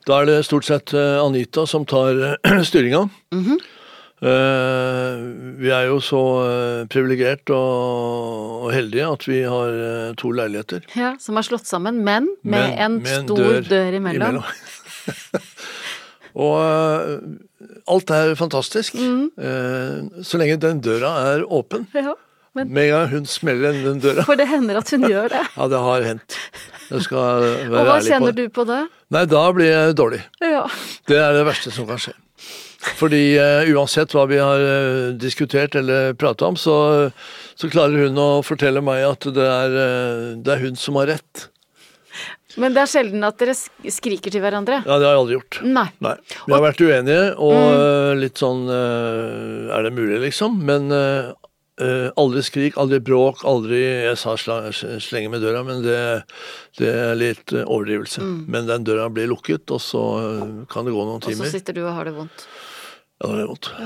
[0.08, 2.40] Da er det stort sett Anita som tar
[2.70, 3.08] styringa.
[3.36, 3.79] Mm Eh,
[4.22, 10.84] vi er jo så uh, privilegert og, og heldige at vi har eh, to leiligheter.
[11.00, 14.42] Ja, som er slått sammen, men med Men- en med stor dør, imellom.
[16.46, 17.14] og eh,
[17.90, 18.96] alt er fantastisk.
[19.00, 19.30] Mm.
[19.40, 21.88] Eh, så lenge den døra er åpen.
[21.96, 22.14] Ja,
[22.58, 24.24] men, Med en gang hun smeller igjen den døra.
[24.28, 25.44] for det hender at hun gjør det.
[25.58, 26.38] Ja, det har hendt.
[26.90, 28.80] Jeg skal være Og hva kjenner du på det?
[29.14, 30.24] Nei, da blir jeg dårlig.
[30.42, 30.64] Ja.
[31.08, 32.16] Det er det verste som kan skje.
[32.80, 36.76] Fordi uh, uansett hva vi har uh, diskutert eller prata om, så,
[37.60, 41.12] så klarer hun å fortelle meg at det er, eh, det er hun som har
[41.12, 41.50] rett.
[42.60, 44.80] Men det er sjelden at dere skriker til hverandre.
[44.88, 45.60] Ja, det har jeg aldri gjort.
[45.68, 45.86] Nei.
[46.04, 46.16] Nei.
[46.48, 48.22] Vi har vært uenige, og mm.
[48.24, 50.58] litt sånn Er det mulig, liksom?
[50.66, 50.90] Men
[52.20, 56.00] aldri skrik, aldri bråk, aldri Jeg sa slenge med døra, men det,
[56.82, 58.24] det er litt overdrivelse.
[58.26, 58.50] overdrivelse.
[58.50, 60.04] Men den døra blir lukket, og så
[60.74, 61.46] kan det gå noen timer.
[61.46, 62.48] Og så sitter du og har det vondt.
[63.20, 63.70] Ja, det gjør vondt.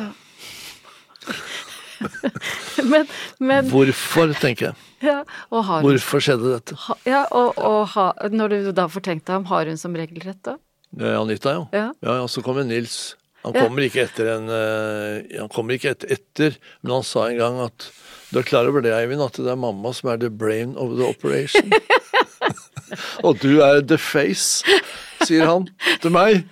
[2.83, 3.07] Men,
[3.39, 4.75] men Hvorfor, tenker jeg.
[5.09, 5.19] ja,
[5.53, 6.77] har Hvorfor skjedde dette?
[6.87, 9.95] ha, Ja, og, og ha, når du da får tenkt deg om, har hun som
[9.97, 10.57] regel rett da?
[10.99, 11.67] Ja, Anita, jo.
[11.73, 11.89] Ja.
[12.03, 13.15] Ja, ja, så kommer Nils.
[13.43, 17.41] Han kommer ikke etter en uh, Han kommer ikke et, etter, men han sa en
[17.41, 17.89] gang at
[18.31, 20.93] Du er klar over det, Eivind, at det er mamma som er the brain of
[20.95, 21.73] the operation?
[23.25, 24.63] Og du er the face,
[25.23, 25.67] sier han
[26.03, 26.43] til meg.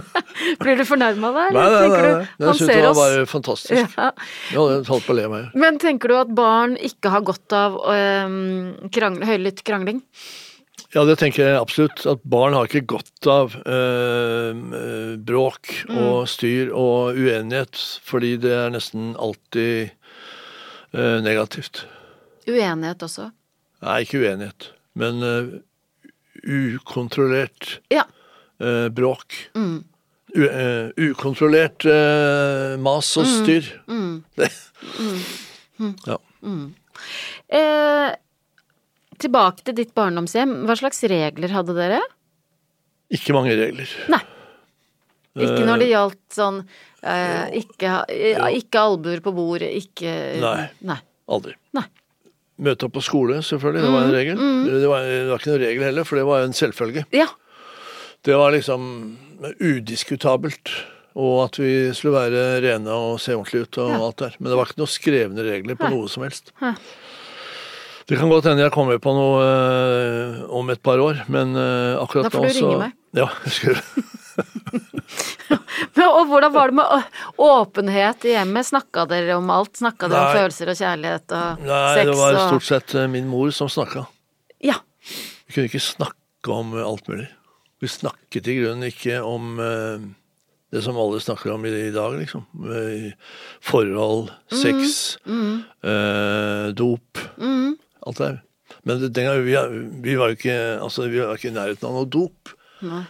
[0.62, 1.54] Blir du fornærma der?
[1.56, 2.02] Nei, nei, nei.
[2.02, 2.26] nei.
[2.38, 3.96] du, Jeg syntes det var bare fantastisk.
[3.98, 4.10] Ja.
[4.52, 5.48] Jeg holdt på å le meg.
[5.58, 10.04] Men tenker du at barn ikke har godt av øhm, krang, høylytt krangling?
[10.94, 12.06] Ja, det tenker jeg absolutt.
[12.08, 18.54] At barn har ikke godt av eh, eh, bråk og styr og uenighet, fordi det
[18.56, 21.84] er nesten alltid eh, negativt.
[22.48, 23.28] Uenighet også?
[23.84, 25.50] Nei, ikke uenighet, men eh,
[26.44, 28.04] ukontrollert Ja.
[28.62, 29.34] uh, bråk.
[29.56, 33.68] U, uh, ukontrollert uh, mas og styr.
[34.38, 34.50] Det.
[36.06, 36.18] Ja.
[37.48, 38.10] Eh,
[39.22, 40.64] tilbake til ditt barndomshjem.
[40.66, 42.00] Hva slags regler hadde dere?
[43.14, 43.88] Ikke mange regler.
[44.12, 44.20] Nei.
[45.38, 46.56] Ikke når det gjaldt sånn
[47.06, 47.92] eh, ikke,
[48.58, 50.66] ikke albuer på bordet, ikke Nei.
[50.88, 50.98] Nei.
[51.30, 51.54] Aldri.
[51.78, 51.84] Nei.
[52.58, 53.82] Møte opp på skole, selvfølgelig.
[53.84, 54.38] Det var en regel.
[54.66, 57.04] Det, var, det var ikke noen regel heller, for det var en selvfølge.
[57.14, 57.26] Ja.
[58.26, 58.88] Det var liksom
[59.62, 60.72] udiskutabelt.
[61.18, 64.00] Og at vi skulle være rene og se ordentlig ut og Ja.
[64.06, 64.34] alt der.
[64.38, 65.94] Men det var ikke noen skrevne regler på Hæ.
[65.94, 66.52] noe som helst.
[66.60, 66.72] Hæ.
[68.08, 71.98] Det kan godt hende jeg kommer på noe øh, om et par år, men øh,
[72.02, 72.92] akkurat Da får du ringe meg.
[73.14, 73.76] Ja, skal.
[73.76, 74.04] Men,
[76.08, 76.84] og hvordan var det med
[77.36, 78.68] åpenhet i hjemmet?
[78.68, 79.76] Snakka dere om alt?
[79.80, 83.28] Snakka dere om følelser og kjærlighet og Nei, sex det var stort sett eh, min
[83.30, 84.06] mor som snakka.
[84.64, 84.78] Ja.
[85.46, 87.28] Vi kunne ikke snakke om eh, alt mulig.
[87.82, 90.08] Vi snakket i grunnen ikke om eh,
[90.74, 92.42] det som alle snakker om i, dag, liksom.
[93.64, 97.22] Forhold, sex, eh, dop.
[98.04, 98.42] Alt det der.
[98.84, 99.56] Men den gangen vi,
[100.04, 102.52] vi var jo ikke altså, vi var ikke i nærheten av noe dop.
[102.84, 103.04] Nei.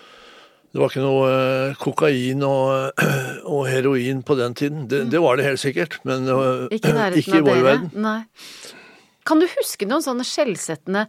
[0.68, 3.04] Det var ikke noe eh, kokain og,
[3.54, 4.84] og heroin på den tiden.
[4.90, 6.28] Det, det var det helt sikkert, men
[6.74, 7.88] Ikke i ikke i vår verden.
[8.04, 8.20] Nei.
[9.28, 11.06] Kan du huske noen sånne skjellsettende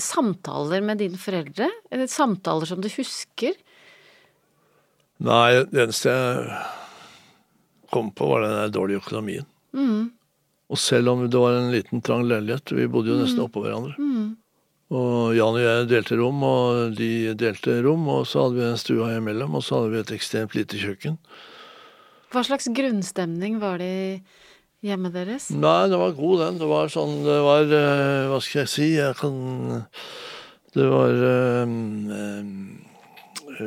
[0.00, 1.68] samtaler med dine foreldre?
[1.92, 3.56] Eller samtaler som du husker?
[5.22, 6.60] Nei, det eneste jeg
[7.92, 9.46] kom på, var den der dårlige økonomien.
[10.72, 13.92] Og selv om det var en liten, trang leilighet, vi bodde jo nesten oppå hverandre.
[14.92, 18.80] Og Jan og jeg delte rom, og de delte rom, og så hadde vi en
[18.80, 21.16] stua imellom, og så hadde vi et ekstremt lite kjøkken.
[22.32, 24.12] Hva slags grunnstemning var det i
[24.88, 25.48] hjemmet deres?
[25.52, 26.60] Nei, det var god, den.
[26.60, 28.86] Det var sånn Det var eh, Hva skal jeg si?
[28.96, 29.34] Jeg kan
[30.72, 31.12] Det var
[31.68, 32.80] um,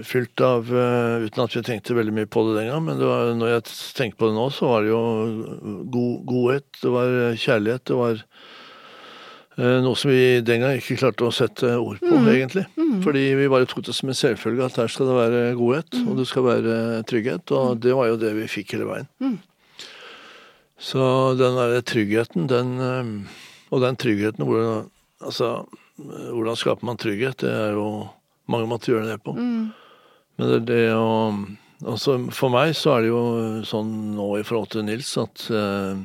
[0.06, 3.34] fylt av Uten at vi tenkte veldig mye på det den gang, men det var,
[3.38, 3.66] når jeg
[3.98, 5.04] tenker på det nå, så var det jo
[5.94, 7.14] god, godhet, det var
[7.46, 8.26] kjærlighet, det var
[9.56, 12.66] noe som vi den gang ikke klarte å sette ord på, egentlig.
[13.06, 16.20] Fordi vi bare tok det som en selvfølge at her skal det være godhet, og
[16.20, 16.78] det skal være
[17.08, 19.38] trygghet, og det var jo det vi fikk hele veien.
[20.76, 21.01] Så
[21.39, 23.12] den der tryggheten, den eh,
[23.72, 24.89] Og den tryggheten, hvordan,
[25.24, 25.66] altså,
[25.99, 27.39] eh, hvordan skaper man trygghet?
[27.41, 28.10] Det er jo
[28.51, 29.34] mange måter å gjøre det på.
[29.39, 31.08] Men det det å
[31.86, 33.24] Altså, for meg så er det jo
[33.68, 35.99] sånn nå i forhold til Nils at eh,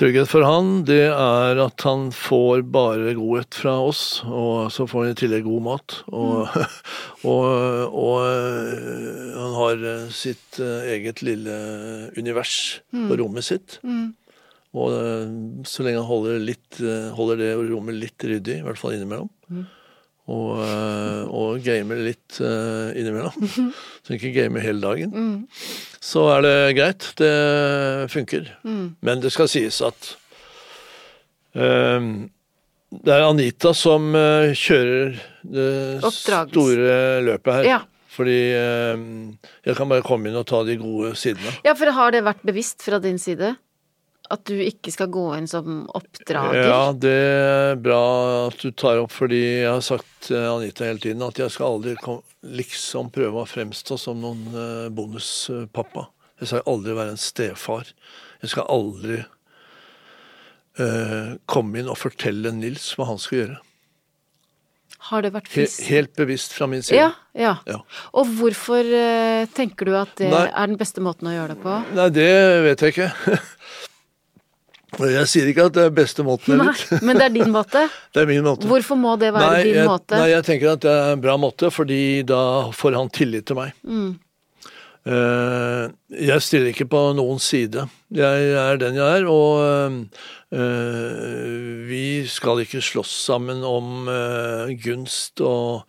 [0.00, 5.04] Trygghet for han, det er at han får bare godhet fra oss, og så får
[5.04, 5.96] han i tillegg god mat.
[6.08, 6.48] Og,
[7.32, 7.44] og,
[7.92, 11.58] og øh, han har øh, sitt øh, eget lille
[12.16, 13.78] univers på rommet sitt.
[14.72, 15.28] Og øh,
[15.68, 16.80] så lenge han holder, litt,
[17.12, 19.28] holder det rommet litt ryddig, i hvert fall innimellom,
[20.30, 23.48] og, øh, og gamer litt øh, innimellom,
[24.04, 25.48] så ikke game hele dagen,
[26.00, 27.08] så er det greit.
[27.18, 27.32] Det
[28.12, 28.52] funker.
[29.02, 30.12] Men det skal sies at
[31.58, 32.28] um,
[32.92, 35.68] det er Anita som kjører det
[36.04, 36.52] Oppdragelse.
[36.52, 37.68] store løpet her.
[37.70, 37.80] Ja.
[38.12, 41.54] Fordi jeg kan bare komme inn og ta de gode sidene.
[41.64, 43.54] Ja, for har det vært bevisst fra din side?
[44.30, 46.62] At du ikke skal gå inn som oppdrager?
[46.68, 48.02] Ja, det er bra
[48.46, 51.74] at du tar opp, fordi jeg har sagt til Anita hele tiden at jeg skal
[51.74, 51.96] aldri
[52.46, 56.06] liksom prøve å fremstå som noen eh, bonuspappa.
[56.42, 57.90] Jeg skal aldri være en stefar.
[58.42, 59.20] Jeg skal aldri
[60.80, 63.60] uh, komme inn og fortelle Nils hva han skal gjøre.
[65.12, 65.82] Har det vært fisk?
[65.90, 66.98] helt bevisst fra min side.
[66.98, 67.54] Ja, ja.
[67.66, 67.78] Ja.
[68.18, 70.44] Og hvorfor uh, tenker du at det Nei.
[70.50, 71.78] er den beste måten å gjøre det på?
[71.98, 72.30] Nei, det
[72.66, 73.10] vet jeg ikke.
[75.00, 76.72] Jeg sier ikke at det er beste måten Nei,
[77.06, 77.86] men det er din måte.
[78.12, 78.68] Det er min måte.
[78.68, 80.18] Hvorfor må det være nei, din jeg, måte?
[80.20, 82.42] Nei, jeg tenker at det er en bra måte, fordi da
[82.76, 83.72] får han tillit til meg.
[83.88, 84.12] Mm.
[85.02, 87.88] Uh, jeg stiller ikke på noen side.
[88.14, 89.64] Jeg er den jeg er, og
[90.54, 90.60] uh,
[91.88, 95.88] vi skal ikke slåss sammen om uh, gunst og,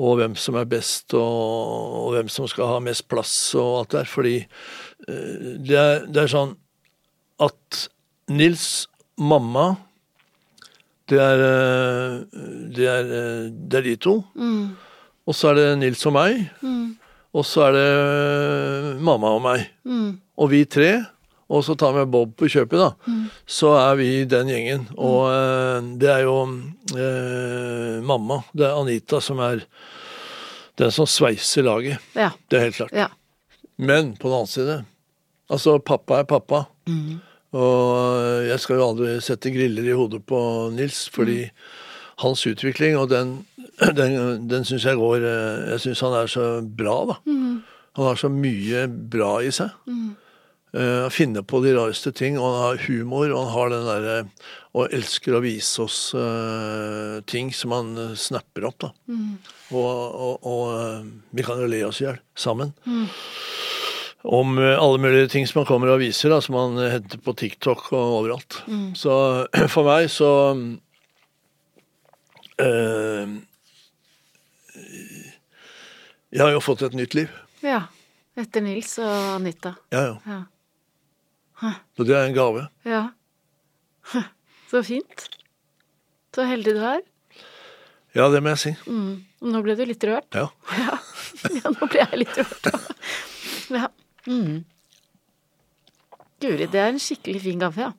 [0.00, 3.92] og hvem som er best, og, og hvem som skal ha mest plass og alt
[3.92, 4.36] det der, fordi
[5.04, 6.54] det, er, det er sånn
[7.44, 7.88] at
[8.32, 8.86] Nils
[9.20, 9.76] mamma
[11.10, 12.20] det er, eh,
[12.72, 14.14] det er, eh, det er de to.
[15.26, 16.46] Og så er det Nils og meg.
[17.34, 19.66] Og så er det eh, mamma og meg.
[20.40, 20.94] Og vi tre.
[21.52, 23.18] Og så tar vi Bob på kjøpet, da.
[23.46, 24.86] Så er vi den gjengen.
[24.96, 26.38] Og eh, det er jo
[26.96, 29.60] eh, mamma, det er Anita, som er
[30.80, 32.00] den som sveiser laget.
[32.16, 32.30] Ja.
[32.48, 32.96] Det er helt klart.
[32.96, 33.10] ja.
[33.76, 34.74] Men på den annen side
[35.50, 36.60] Altså, pappa er pappa.
[37.54, 40.40] Og jeg skal jo aldri sette griller i hodet på
[40.74, 41.44] Nils, fordi
[42.22, 43.36] hans utvikling, og den,
[43.98, 47.20] den, den syns jeg går eh, Jeg syns han er så bra, da.
[47.94, 49.70] Han har så mye bra i seg.
[49.86, 50.12] Mm.
[50.74, 54.16] Uh, finner på de rareste ting, og han har humor, og han har den derre
[54.74, 58.90] Og elsker å vise oss uh, ting som han eh, snapper opp, da.
[59.72, 62.74] Og, og, og eh, vi kan jo le oss i hjel sammen
[64.24, 67.20] om eh, alle mulige ting som man kommer og viser, da, som han eh, henter
[67.20, 68.62] på TikTok og overalt.
[68.96, 69.12] Så
[69.74, 70.30] for meg så
[72.64, 73.34] øh,
[76.34, 77.28] Jeg har jo fått et nytt liv.
[77.62, 77.84] ja.
[78.34, 79.70] Etter Nils og Anita.
[79.94, 80.38] Ja, ja.
[81.62, 81.68] Ja.
[81.94, 82.64] Så det er en gave.
[82.82, 83.04] ja.
[84.72, 85.28] Så fint.
[86.34, 87.04] Så heldig du er.
[88.18, 88.72] Ja, det må jeg si.
[88.90, 89.22] Mm.
[89.54, 90.26] Nå ble du litt rørt.
[90.34, 90.48] Ja.
[90.80, 90.96] Ja,
[91.60, 92.66] ja nå ble jeg litt rørt.
[93.70, 93.86] Ja.
[94.28, 94.64] Mm.
[96.44, 97.92] Guri, det er en skikkelig fin gave, ja.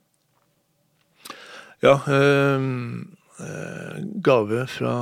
[1.86, 2.70] ja eh,
[3.46, 4.96] eh, gave fra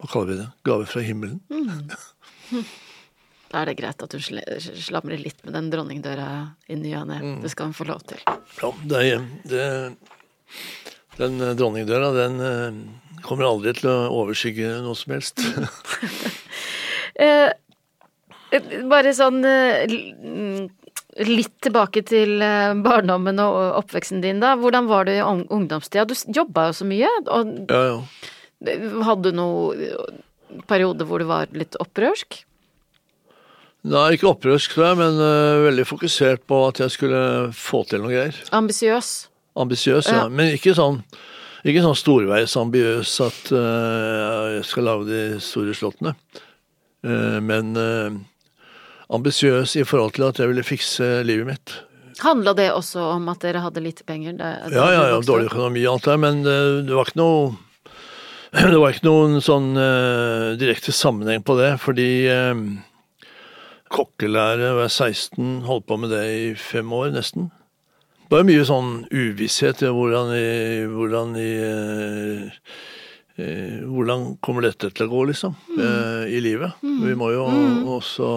[0.00, 0.48] Hva kaller vi det?
[0.66, 1.42] Gave fra himmelen.
[3.50, 4.38] Da er det greit at du sl
[4.78, 6.28] slamrer litt med den dronningdøra
[6.70, 7.16] i ny og ne.
[7.18, 7.38] Mm.
[7.42, 8.20] Det skal hun få lov til.
[8.22, 9.64] Ja, det er, det,
[11.18, 12.78] den eh, dronningdøra, den eh,
[13.26, 15.42] kommer aldri til å overskygge noe som helst.
[17.20, 17.50] Eh,
[18.90, 20.68] bare sånn eh, mm,
[21.28, 24.56] litt tilbake til eh, barndommen og oppveksten din, da.
[24.60, 26.06] Hvordan var det i ung- ungdomstida?
[26.08, 27.10] Du jobba jo så mye.
[27.30, 27.96] Og ja, ja.
[28.66, 32.42] eh, hadde du noen periode hvor du var litt opprørsk?
[33.90, 37.20] Nei, ikke opprørsk, tror jeg, men uh, veldig fokusert på at jeg skulle
[37.56, 38.36] få til noe greier.
[38.52, 39.12] Ambisiøs.
[39.56, 40.24] Ambisiøs, ja.
[40.24, 40.24] Ja.
[40.28, 41.00] Men ikke sånn
[41.64, 46.14] ikke sånn storveis ambiøs at uh, jeg skal lage de store slottene.
[47.04, 47.72] Uh, men
[49.10, 51.76] ambisiøs i forhold til at jeg ville fikse livet mitt.
[52.20, 54.36] Handla det også om at dere hadde lite penger?
[54.36, 57.22] da- da Ja, ja, ja, dårlig økonomi og alt det, men det, det var ikke
[57.22, 57.56] noe
[58.74, 62.58] Det var ikke noen sånn uh, direkte sammenheng på det, fordi uh,
[63.94, 67.50] kokkelære var jeg 16, holdt på med det i fem år nesten.
[68.30, 70.50] Det var mye sånn uvisshet i hvordan i,
[70.86, 72.42] hvordan i eh,
[73.42, 76.28] eh, Hvordan kommer dette til å gå, liksom, mm.
[76.30, 76.78] i livet.
[76.82, 77.48] Vi må jo
[77.96, 78.28] også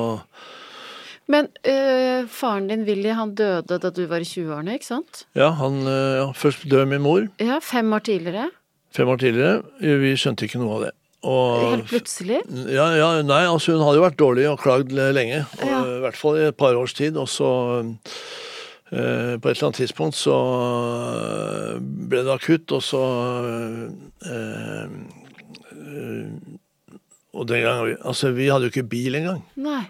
[1.32, 5.22] Men øh, faren din, Willy, han døde da du var i 20-årene, ikke sant?
[5.40, 8.50] Ja, han eh, ja, Først døde min mor, Ja, fem år tidligere.
[8.94, 9.62] fem år tidligere.
[9.80, 10.92] Vi skjønte ikke noe av det.
[11.24, 12.42] Og Helt plutselig.
[12.68, 15.46] Ja, ja, nei, altså hun hadde jo vært dårlig og klagd lenge.
[15.62, 15.80] Og, Ja.
[15.88, 17.16] I hvert fall i et par års tid.
[17.16, 17.48] Og så
[18.92, 21.80] eh, på et eller annet tidspunkt så eh,
[22.12, 23.02] ble det akutt, og så
[24.28, 24.92] eh,
[25.88, 26.28] eh,
[27.34, 29.42] Og den gangen Altså, vi hadde jo ikke bil engang.
[29.56, 29.86] Nei.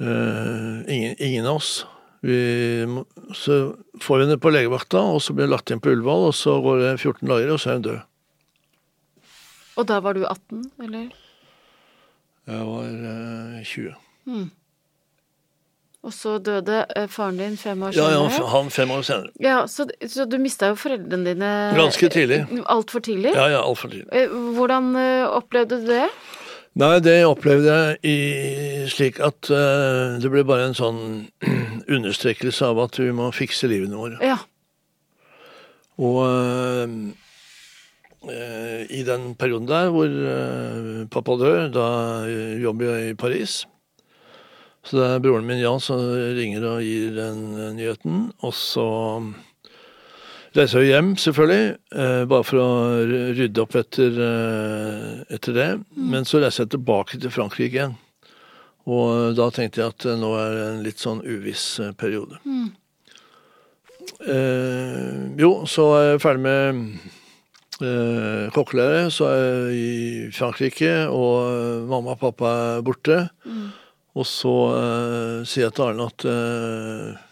[0.00, 1.86] Eh, ingen, ingen av oss.
[2.20, 2.86] Vi,
[3.34, 3.56] så
[4.00, 6.58] får vi henne på legevakta, og så blir hun lagt inn på Ullevål, og så
[6.64, 8.00] går det 14 dager, og så er hun død.
[9.80, 11.10] Og da var du 18, eller?
[12.50, 14.48] Jeg var eh, 20.
[16.00, 18.20] Og så døde øh, faren din fem år Ja, ja,
[18.54, 19.32] han fem år senere.
[19.40, 22.40] Ja, så, så du mista jo foreldrene dine Ganske tidlig.
[22.72, 23.34] Altfor tidlig?
[23.36, 24.08] Ja, ja, altfor tidlig.
[24.16, 24.94] Eh, Hvordan
[25.28, 26.06] opplevde du det?
[26.80, 28.18] Nei, det opplevde jeg i,
[28.88, 31.00] slik at uh, det ble bare en sånn
[31.96, 34.16] understrekkelse av at vi må fikse livene våre.
[34.24, 34.38] Ja.
[36.00, 36.22] Og
[38.24, 41.88] eh, i den perioden der hvor uh, pappa dør, da
[42.62, 43.58] jobber jeg i Paris.
[44.80, 46.00] Så det er broren min Jan som
[46.38, 47.44] ringer og gir den
[47.76, 48.30] nyheten.
[48.40, 48.88] Og så
[50.56, 52.70] reiser jeg hjem, selvfølgelig, eh, bare for å
[53.38, 55.70] rydde opp etter, eh, etter det.
[55.96, 57.96] Men så reiste jeg tilbake til Frankrike igjen.
[58.90, 62.40] Og da tenkte jeg at eh, nå er det en litt sånn uviss periode.
[62.42, 62.76] periode.
[64.20, 66.80] Eh, jo, så er jeg ferdig med
[67.80, 69.06] eh, kokkelære.
[69.14, 73.20] Så er jeg i Frankrike, og eh, mamma og pappa er borte.
[74.18, 77.26] Og så eh, sier jeg til Arne at eh,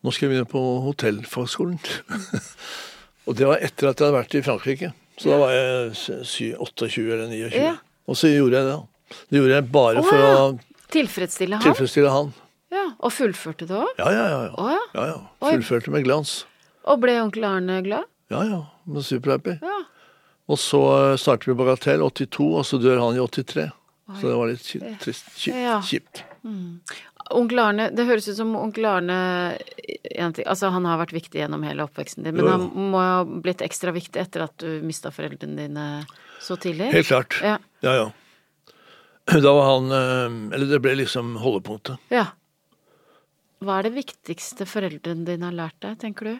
[0.00, 1.78] nå skal jeg begynne på hotellfagskolen.
[3.26, 4.92] og det var etter at jeg hadde vært i Frankrike.
[5.20, 7.60] Så da var jeg 28 eller 29.
[7.60, 7.74] Ja.
[8.08, 8.78] Og så gjorde jeg det.
[9.28, 10.30] Det gjorde jeg bare Å, for ja.
[10.38, 11.62] å Tilfredsstille han?
[11.66, 12.32] tilfredsstille han.
[12.70, 13.90] Ja, Og fullførte det òg?
[13.98, 14.40] Ja, ja, ja.
[14.46, 14.78] ja.
[14.94, 15.04] Ja.
[15.10, 15.18] ja.
[15.42, 15.52] Oi.
[15.56, 16.40] Fullførte med glans.
[16.88, 18.08] Og ble onkel Arne glad?
[18.32, 18.60] Ja, ja.
[18.90, 19.58] Med superhappy.
[19.60, 19.78] Ja.
[20.50, 23.68] Og så startet starter vi Bagatell 82, og så dør han i 83.
[24.18, 24.96] Så det var litt kjipt.
[25.04, 25.28] Trist.
[25.38, 26.24] Kjipt.
[26.42, 27.09] Ja.
[27.30, 29.16] Onkel Arne, Det høres ut som onkel Arne
[30.46, 33.62] altså Han har vært viktig gjennom hele oppveksten din, men Jo, han må ha blitt
[33.62, 35.84] ekstra viktig etter at du mista foreldrene dine
[36.42, 36.90] så tidlig?
[36.94, 37.38] Helt klart.
[37.44, 37.56] Ja.
[37.86, 38.08] Ja, ja.
[39.30, 41.98] Da var han eh, Eller det ble liksom holdepunktet.
[42.10, 42.26] ja.
[43.60, 46.38] Hva er det viktigste foreldrene dine har lært deg, tenker du?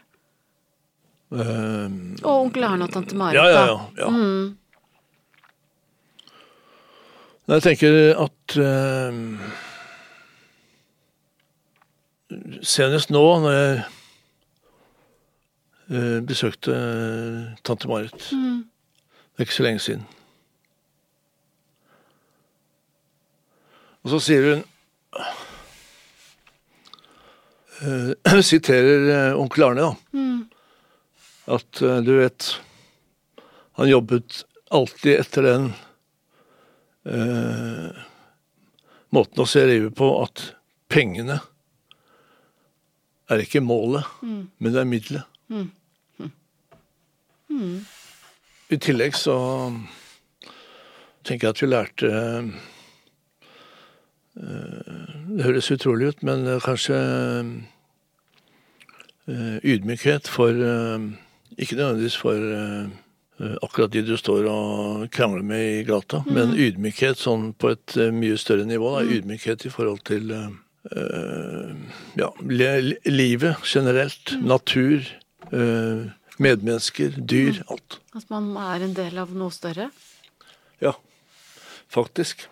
[1.37, 4.09] Um, Og onkel Arne og tante Marit, ja, ja, ja, ja.
[4.09, 4.57] Mm.
[7.51, 9.21] Jeg tenker at eh,
[12.63, 13.79] Senest nå, når jeg
[15.91, 20.05] eh, besøkte eh, tante Marit Det er ikke så lenge siden.
[24.05, 24.63] Og så sier hun
[27.83, 29.93] eh, Siterer onkel Arne, da.
[31.57, 32.53] At eh, du vet
[33.81, 35.71] Han jobbet alltid etter den
[37.11, 38.03] eh,
[39.11, 40.53] måten å se livet på at
[40.91, 41.41] pengene
[43.31, 45.27] er ikke målet, men det er middelet.
[48.71, 49.35] I tillegg så
[51.27, 52.11] tenker jeg at vi lærte
[54.39, 56.99] eh, Det høres utrolig ut, men kanskje
[59.27, 60.99] eh, ydmykhet for eh,
[61.59, 62.39] Ikke nødvendigvis for
[63.65, 68.37] akkurat de du står og krangler med i gata, men ydmykhet sånn på et mye
[68.37, 68.91] større nivå.
[68.99, 69.01] Da.
[69.17, 70.29] Ydmykhet i forhold til
[72.17, 72.31] ja,
[73.05, 74.33] livet generelt.
[74.41, 75.05] Natur.
[75.53, 76.09] eh,
[76.41, 77.11] medmennesker.
[77.29, 77.61] Dyr.
[77.71, 78.01] Alt.
[78.17, 79.91] At man er en del av noe større?
[80.83, 80.95] Ja,
[81.93, 82.47] faktisk.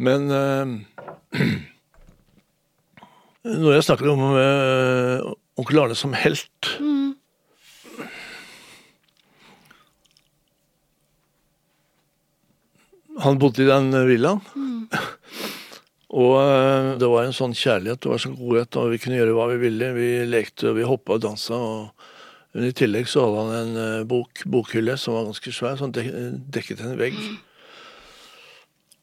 [0.00, 0.66] Men eh,
[3.64, 6.76] når jeg snakker om eh, onkel Arne som helt
[13.20, 14.40] Han bodde i den villaen.
[16.10, 19.36] Og eh, det var en sånn kjærlighet, det var sånn godhet, og vi kunne gjøre
[19.36, 19.92] hva vi ville.
[19.94, 21.58] Vi lekte, og vi hoppa og dansa.
[21.58, 22.08] og
[22.50, 25.92] men I tillegg så hadde han en eh, bok, bokhylle som var ganske svær, som
[25.94, 26.08] dek,
[26.50, 27.18] dekket en vegg.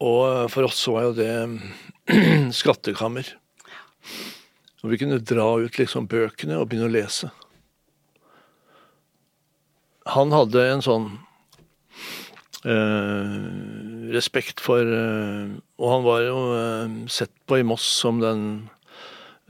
[0.03, 1.32] Og eh, for oss så var jo det
[2.60, 3.30] skattekammer.
[4.84, 7.32] Og vi kunne dra ut liksom bøkene og begynne å lese.
[10.12, 11.08] Han hadde en sånn
[12.66, 13.36] eh,
[14.16, 18.43] respekt for eh, Og han var jo eh, sett på i Moss som den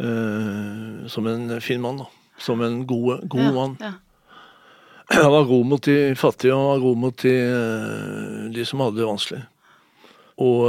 [0.02, 2.10] eh, Som en fin mann, da.
[2.42, 3.78] Som en god, ja, mann.
[3.82, 3.94] Ja.
[5.16, 8.82] Han var god mot de fattige, og han var god mot de, eh, de som
[8.84, 9.40] hadde det vanskelig.
[10.44, 10.66] Og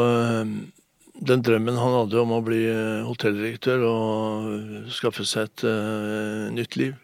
[1.19, 2.61] den drømmen han hadde om å bli
[3.07, 6.95] hotelldirektør og skaffe seg et uh, nytt liv,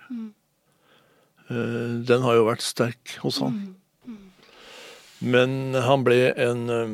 [1.51, 3.75] eh, den har jo vært sterk hos han.
[5.25, 6.91] Men han ble en eh,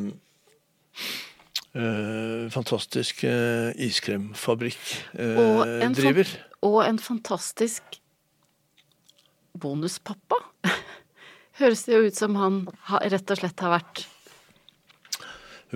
[1.75, 3.35] eh, fantastisk øh, Og
[3.75, 6.25] en iskremfabrikk-driver.
[6.25, 7.83] fan- Og en fantastisk
[9.61, 10.37] bonuspappa.
[11.61, 13.97] Høres det jo ut som han ha, rett og slett har vært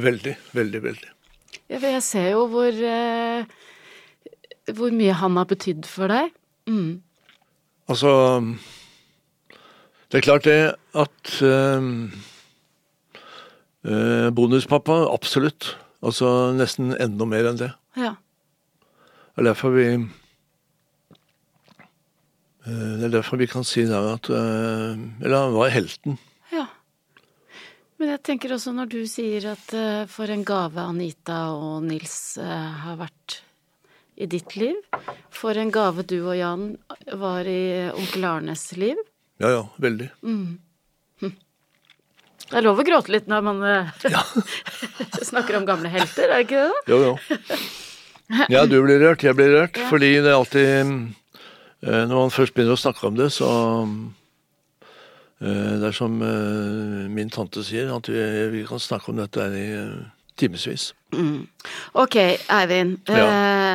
[0.01, 1.11] veldig, veldig, veldig.
[1.71, 3.45] Ja, jeg ser jo hvor eh,
[4.75, 6.31] Hvor mye han har betydd for deg.
[6.69, 7.01] Mm.
[7.89, 8.11] Altså
[10.09, 11.43] Det er klart det at
[13.85, 15.75] eh, Bonuspappa, absolutt.
[16.05, 17.71] Altså nesten enda mer enn det.
[17.97, 18.15] Ja.
[19.35, 19.87] Det er derfor vi
[22.67, 26.19] eh, Det er derfor vi kan si der at eh, Eller han var helten.
[26.53, 26.67] ja.
[27.99, 32.37] Men jeg tenker også når du sier at eh, for en gave Anita og Nils
[32.43, 33.41] har vært
[34.19, 34.77] i ditt liv,
[35.35, 36.67] for en gave du og Jan
[37.19, 38.99] var i onkel Arnes liv.
[39.43, 40.07] Ja ja, veldig.
[42.51, 43.63] Det er lov å gråte litt når man
[44.15, 44.23] ja.
[45.31, 46.85] snakker om gamle helter, er det ikke det?
[46.93, 47.17] Jo jo.
[48.49, 49.79] Ja, du blir rørt, jeg blir rørt.
[49.91, 50.69] Fordi det er alltid
[51.85, 53.51] eh, Når man først begynner å snakke om det, så
[55.45, 58.23] eh, Det er som eh, min tante sier, at vi,
[58.55, 59.69] vi kan snakke om dette i
[60.41, 61.47] eh, Mm.
[61.93, 62.17] Ok,
[62.51, 62.99] Eivind.
[63.07, 63.27] Ja.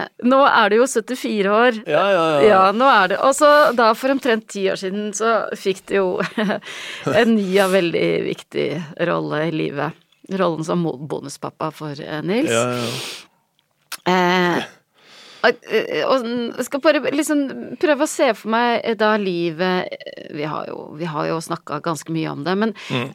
[0.02, 1.78] Eh, nå er du jo 74 år.
[1.88, 5.14] Ja, ja, Ja, ja nå er det Og så da for omtrent ti år siden
[5.16, 6.08] så fikk du jo
[7.22, 8.68] en ny og veldig viktig
[9.08, 9.96] rolle i livet.
[10.30, 12.52] Rollen som bonuspappa for eh, Nils.
[12.52, 12.92] ja, ja.
[14.10, 14.68] Eh,
[15.44, 17.44] og, eh, jeg skal bare liksom
[17.80, 21.38] prøve å se for meg eh, da livet eh, Vi har jo, vi har jo
[21.42, 22.74] snakka ganske mye om det, men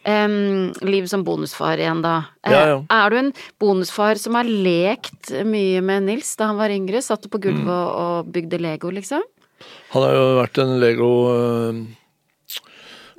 [0.09, 2.15] em, livet som bonusfar igjen, da.
[2.47, 2.53] Mm.
[2.55, 2.79] Ja, ja.
[2.91, 7.03] Er du en bonusfar som har lekt mye med Nils da han var yngre?
[7.05, 7.69] Satt på gulvet Mm.
[7.71, 9.23] og, og bygde Lego, liksom?
[9.95, 11.11] Han har jo vært en Lego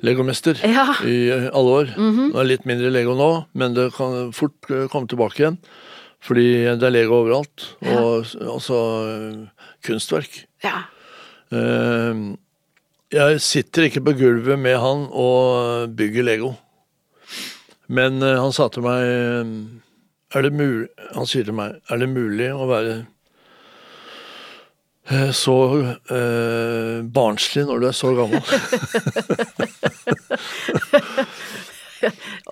[0.04, 0.92] Legomester Ja.
[1.08, 1.86] i alle år.
[1.96, 5.56] Det er litt mindre Lego nå, men det kan fort komme tilbake igjen.
[6.24, 6.46] Fordi
[6.78, 7.66] det er Lego overalt.
[7.86, 8.78] Og altså
[9.86, 10.44] kunstverk.
[10.64, 10.78] Ja.
[11.52, 12.14] Eh,
[13.14, 16.54] Jeg sitter ikke på gulvet med han og bygger Lego.
[17.86, 19.02] Men eh, han sa til meg
[20.34, 22.96] er det mulig, Han sier til meg Er det mulig å være
[25.06, 25.54] eh, så
[26.10, 28.42] eh, barnslig når du er så gammel?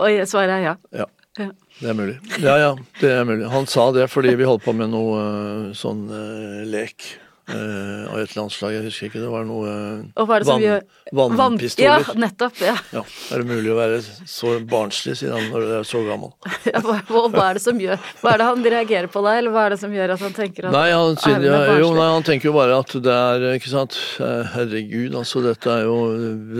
[0.00, 0.76] Og svaret er ja.
[0.94, 1.06] ja,
[1.38, 1.50] Ja.
[1.80, 2.16] Det er mulig.
[2.38, 2.70] Ja, ja,
[3.00, 3.48] det er mulig.
[3.50, 7.08] Han sa det fordi vi holdt på med noe eh, sånn eh, lek
[7.49, 8.72] eh, av et eller annet slag.
[8.76, 9.20] Jeg husker ikke.
[9.24, 10.84] Det var noe eh, vann- gjør
[11.14, 12.05] Vannpistoler.
[12.09, 12.61] Ja, nettopp.
[12.64, 12.74] Ja.
[12.95, 13.03] Ja,
[13.34, 16.32] er det mulig å være så barnslig, sier han, når du er så gammel?
[16.74, 16.97] Ja, hva,
[17.28, 19.74] hva er det som gjør Hva er det han reagerer på deg, eller hva er
[19.74, 22.24] det som gjør at han tenker at Nei, han, sier, er ja, jo, nei, han
[22.26, 23.99] tenker jo bare at det er Ikke sant.
[24.24, 25.42] Eh, Herregud, altså.
[25.45, 25.99] Dette er jo,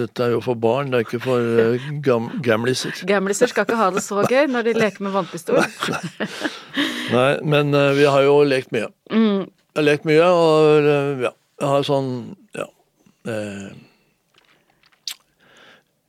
[0.03, 2.95] dette er jo for barn, det er ikke for eh, gam, gamliser.
[3.09, 5.61] Gamliser skal ikke ha det så gøy når de leker med vannpistol.
[7.15, 8.89] Nei, men eh, vi har jo lekt mye.
[9.13, 9.45] Mm.
[9.75, 12.11] Jeg har lekt mye, og eh, ja, jeg har sånn
[12.55, 12.67] ja
[13.27, 13.73] eh,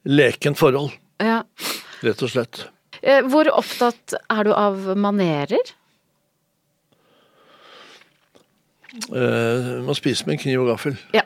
[0.06, 1.40] Lekent forhold, Ja.
[2.06, 2.60] rett og slett.
[3.02, 5.64] Eh, Hvor opptatt er du av manerer?
[9.10, 10.96] Eh, man spiser med kniv og gaffel.
[11.16, 11.24] Ja.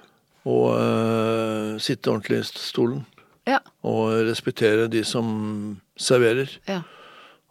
[0.48, 3.04] Og eh, sitte ordentlig i stolen.
[3.50, 3.60] Ja.
[3.84, 6.56] Og respektere de som serverer.
[6.70, 6.82] ja.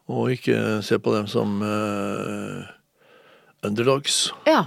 [0.09, 2.63] Og ikke se på dem som eh,
[3.69, 4.31] underdogs.
[4.49, 4.65] ja.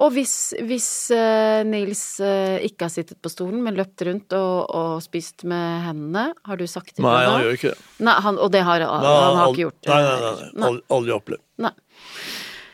[0.00, 0.34] Og hvis,
[0.64, 5.44] hvis eh, Nils eh, ikke har sittet på stolen, men løpt rundt og, og spist
[5.48, 7.88] med hendene, har du sagt ifra Nei, han gjør ikke det.
[8.08, 9.04] Nei, han, og det har han,
[9.36, 9.90] har ikke gjort.
[9.90, 10.68] Nei, nei, nei, nei.
[10.70, 11.44] Aldri, aldri opplevd.
[11.66, 11.74] Nei.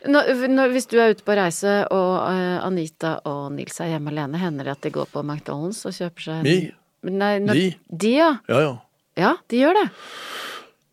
[0.07, 4.13] Når, når, hvis du er ute på reise, og uh, Anita og Nils er hjemme
[4.15, 6.59] alene, hender det at de går på McDonald's og kjøper seg en- Vi?
[7.11, 7.67] Nei, når, De?
[7.91, 8.29] De, ja.
[8.51, 8.75] Ja, ja.
[9.19, 9.87] Ja, de gjør det.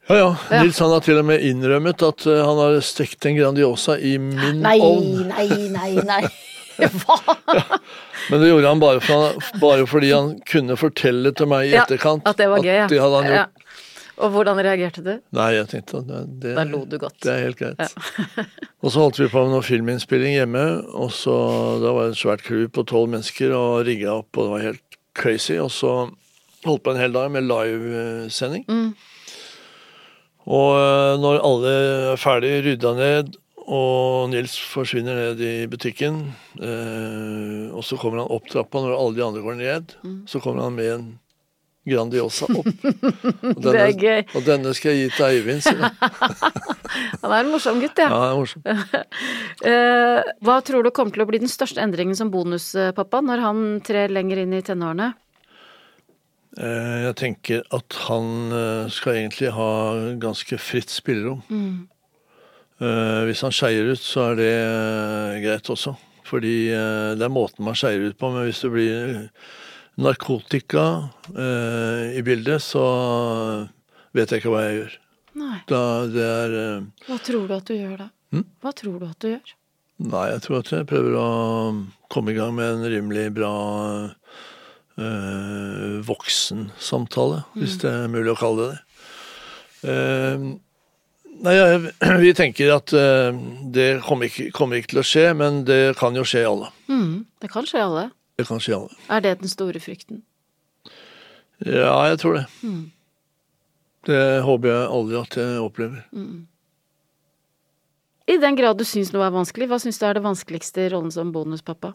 [0.08, 0.30] Ja, ja.
[0.52, 0.64] Ja.
[0.64, 4.18] Nils han har til og med innrømmet at eh, han har stekt en Grandiosa i
[4.20, 5.30] min Nei, ovn.
[5.30, 6.24] nei, nei, nei.
[7.04, 7.20] Hva?
[8.32, 11.84] Men det gjorde han bare, for, bare fordi han kunne fortelle til meg i Ja,
[11.86, 13.38] etterkant At det var gøy, det hadde han gjort.
[13.44, 13.64] Ja.
[14.24, 15.14] Og hvordan reagerte du?
[15.34, 17.16] Nei, jeg tenkte at det, det, Da lo du godt.
[17.24, 17.96] Det er helt greit.
[18.84, 21.34] og så holdt vi på med noe filminnspilling hjemme, og så
[21.82, 24.68] da var det et svært crew på tolv mennesker og rigga opp, og det var
[24.68, 25.58] helt crazy.
[25.62, 25.96] Og så
[26.68, 28.68] holdt på en hel dag med livesending.
[28.70, 28.94] Mm.
[30.48, 31.74] Og eh, når alle
[32.14, 33.34] er ferdig, rydda ned,
[33.64, 36.18] og Nils forsvinner ned i butikken,
[36.60, 40.18] eh, og så kommer han opp trappa når alle de andre går ned, Mm.
[40.28, 41.06] så kommer han med en
[41.84, 42.68] Grandiosa opp.
[43.44, 44.22] Og Det er gøy.
[44.40, 45.98] Og denne skal jeg gi til Eivind, sier han.
[47.24, 48.06] Han er en morsom gutt, ja.
[48.08, 48.64] Ja, han er morsom.
[49.68, 53.60] Eh, hva tror du kommer til å bli den største endringen som bonuspappa når han
[53.86, 55.12] trer lenger inn i tenårene?
[56.58, 59.70] Eh, Jeg tenker at han eh, skal egentlig ha
[60.22, 61.42] ganske fritt spillerom.
[61.50, 61.90] Mm.
[62.84, 65.94] Hvis han skeier ut, så er det eh, greit også.
[66.28, 68.32] Fordi eh, det er måten man skeier ut på.
[68.34, 69.14] Men hvis det blir
[70.04, 70.86] narkotika
[71.32, 72.84] eh, i bildet, så
[74.18, 74.98] vet jeg ikke hva jeg gjør.
[75.40, 75.58] Nei.
[75.70, 75.82] Da
[76.12, 78.10] det er eh, Hva tror du at du gjør da?
[78.34, 78.44] Hm?
[78.66, 79.54] Hva tror du at du gjør?
[80.04, 81.28] Nei, jeg tror at jeg prøver å
[82.12, 83.54] komme i gang med en rimelig bra
[84.98, 88.82] eh, voksensamtale, hvis det er mulig å kalle det det.
[89.84, 90.44] Uh,
[91.44, 91.66] nei, ja,
[92.24, 93.36] vi tenker at uh,
[93.76, 96.70] det kommer ikke, kommer ikke til å skje, men det kan jo skje alle.
[96.88, 98.06] Mm, det kan skje alle.
[98.40, 99.02] Det kan skje alle.
[99.12, 100.24] Er det den store frykten?
[101.64, 102.48] Ja, jeg tror det.
[104.08, 106.02] Det håper jeg aldri at jeg opplever.
[108.28, 110.90] I den grad du syns noe er vanskelig, hva syns du er det vanskeligste i
[110.92, 111.94] rollen som bonuspappa?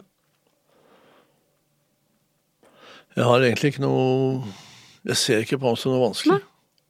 [3.17, 4.43] Jeg har egentlig ikke noe
[5.07, 6.37] Jeg ser ikke på ham som noe vanskelig.
[6.37, 6.45] Nei.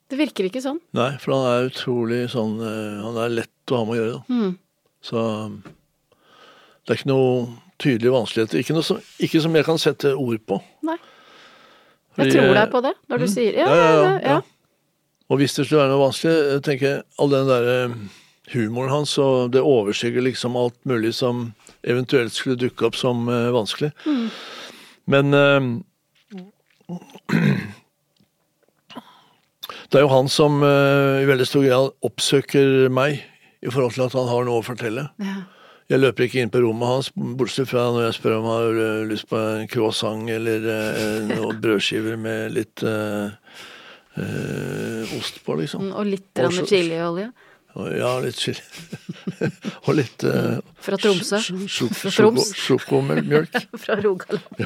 [0.09, 0.79] Det virker ikke sånn.
[0.97, 4.21] Nei, for han er utrolig sånn eh, Han er lett å ha med å gjøre.
[4.33, 4.55] Mm.
[5.05, 5.25] Så
[6.89, 7.33] det er ikke noe
[7.79, 8.59] tydelige vanskeligheter.
[8.63, 10.57] Ikke, som, ikke som jeg kan sette ord på.
[10.87, 10.97] Nei.
[12.17, 14.39] Fordi, Jeg tror deg på det, når du sier ja, ja, ja, ja, ja.
[15.29, 17.93] Og hvis det skulle være noe vanskelig, jeg tenker all den der eh,
[18.55, 21.51] humoren hans, og det overskygger liksom alt mulig som
[21.85, 23.91] eventuelt skulle dukke opp som eh, vanskelig.
[24.09, 24.25] Mm.
[25.13, 25.37] Men
[29.89, 33.21] det er jo han som uh, i veldig stor grad oppsøker meg
[33.61, 35.07] i forhold til at han har noe å fortelle.
[35.21, 35.41] Ja.
[35.89, 38.79] Jeg løper ikke inn på rommet hans, bortsett fra når jeg spør om han har
[38.79, 42.85] uh, lyst på en croissant eller uh, noen brødskiver med litt
[45.15, 45.85] ost på, liksom.
[45.87, 47.29] Mm, Og litt chiliolje
[47.95, 48.61] Ja, litt chili.
[49.87, 51.39] Og litt uh, fra Tromsø.
[51.95, 52.51] Fra Troms.
[52.57, 53.55] Sjokomjølk.
[53.83, 54.65] Fra Rogaland.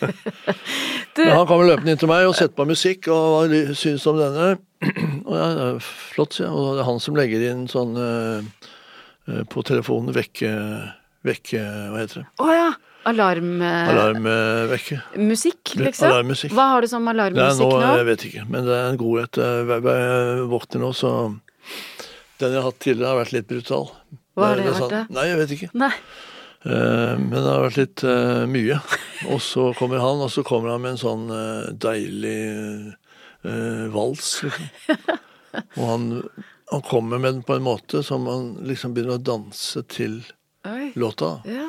[0.00, 4.12] Men han kommer løpende inn til meg og setter på musikk, og hva syns du
[4.14, 4.54] om denne.
[5.24, 6.54] Og ja, det er flott, sier jeg.
[6.54, 10.50] Og det er han som legger inn sånn uh, på telefonen vekke,
[11.24, 12.26] vekke Hva heter det?
[12.44, 12.66] å ja!
[13.04, 13.60] Alarm...
[13.60, 14.96] Alarmvekke.
[15.20, 16.08] Musikk, liksom?
[16.08, 16.54] Alarmmusikk.
[16.56, 17.90] Hva har du som alarmmusikk nå, nå?
[18.00, 19.40] jeg vet ikke, men det er en godhet.
[19.40, 21.10] Jeg, jeg våkner nå, så
[22.40, 23.90] Den jeg har hatt tidligere, har vært litt brutal.
[24.34, 25.02] Hva har det det vært, da?
[25.14, 25.68] Nei, jeg vet ikke.
[25.78, 25.92] Nei.
[26.64, 28.78] Uh, men det har vært litt uh, mye.
[29.32, 32.38] Og så kommer han, og så kommer han med en sånn uh, deilig
[33.92, 34.68] vals, liksom.
[35.76, 36.06] Og han,
[36.72, 40.16] han kommer med den på en måte som han liksom begynner å danse til
[40.66, 40.88] Oi.
[40.98, 41.36] låta.
[41.46, 41.68] Ja.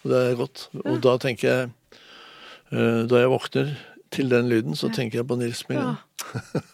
[0.00, 0.64] Og det er godt.
[0.80, 1.68] Og da tenker jeg
[2.72, 3.70] Da jeg våkner
[4.10, 6.64] til den lyden, så tenker jeg på Nils med en gang.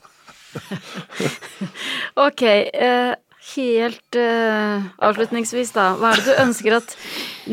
[2.24, 2.43] Ok,
[3.55, 5.90] helt uh, avslutningsvis da.
[6.01, 6.97] Hva er det du ønsker at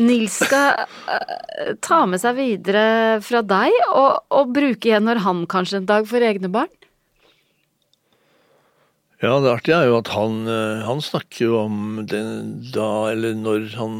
[0.00, 2.86] Nils skal uh, ta med seg videre
[3.24, 6.72] fra deg, og, og bruke igjen når han kanskje en dag får egne barn?
[9.24, 11.76] Ja, det artige er jo at han, eh, han snakker jo om
[12.10, 12.20] det
[12.74, 13.94] da, eller når han,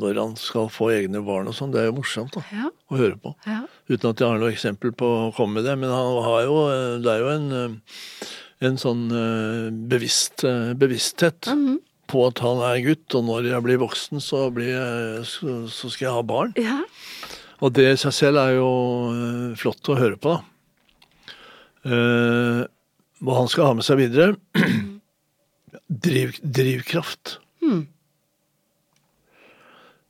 [0.00, 1.70] når han skal få egne barn og sånn.
[1.70, 2.70] Det er jo morsomt da, Ja.
[2.90, 3.34] å høre på.
[3.46, 3.60] Ja.
[3.86, 5.76] Uten at jeg har noe eksempel på å komme med det.
[5.78, 6.56] Men han har jo,
[7.04, 7.76] det er jo en,
[8.68, 11.78] en sånn eh, bevisst, eh, bevissthet -hmm.
[12.10, 16.06] på at han er gutt, og når jeg blir voksen, så, blir jeg, så, skal
[16.06, 16.54] jeg ha barn.
[16.56, 16.82] ja.
[17.62, 18.70] Og det i seg selv er jo
[19.14, 20.42] eh, flott å høre på, da.
[21.84, 22.64] Eh,
[23.24, 24.34] hva han skal ha med seg videre
[26.04, 27.38] Driv, Drivkraft.
[27.62, 27.86] Mm.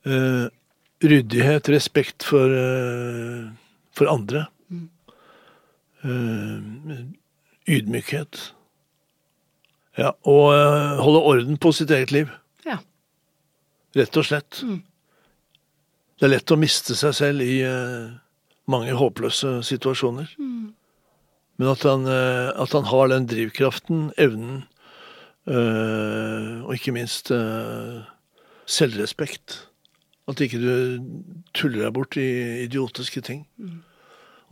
[0.04, 0.46] Uh,
[1.00, 3.50] ryddighet, respekt for, uh,
[3.96, 4.46] for andre.
[6.04, 6.58] Eh,
[7.70, 8.54] ydmykhet.
[9.98, 12.32] Ja, og eh, holde orden på sitt eget liv.
[12.66, 12.80] Ja.
[13.94, 14.60] Rett og slett.
[16.18, 18.10] Det er lett å miste seg selv i eh,
[18.70, 20.34] mange håpløse situasjoner.
[21.54, 24.64] Men at han, eh, at han har den drivkraften, evnen,
[25.44, 27.28] og ikke minst
[28.64, 29.58] selvrespekt.
[30.24, 30.70] At ikke du
[31.52, 32.24] tuller deg bort i
[32.62, 33.42] idiotiske ting.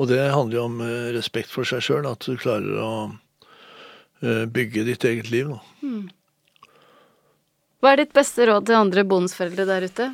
[0.02, 2.92] Og det handler jo om eh, respekt for seg sjøl, at du klarer å
[4.18, 5.52] eh, bygge ditt eget liv.
[5.78, 6.08] Mm.
[7.78, 10.08] Hva er ditt beste råd til andre bonusforeldre der ute,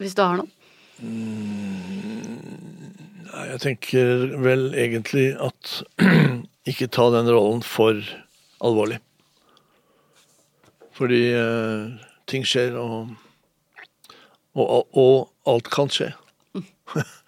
[0.00, 0.52] hvis du har noen?
[3.30, 5.80] Nei, Jeg tenker vel egentlig at
[6.70, 7.96] ikke ta den rollen for
[8.60, 9.00] alvorlig.
[11.00, 11.88] Fordi eh,
[12.28, 13.16] ting skjer, og,
[14.52, 16.12] og, og alt kan skje.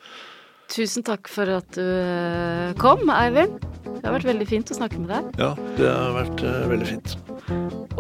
[0.73, 3.61] Tusen takk for at du eh, kom, Eivind.
[4.03, 5.27] Det har vært veldig fint å snakke med deg.
[5.39, 7.13] Ja, det har vært uh, veldig fint.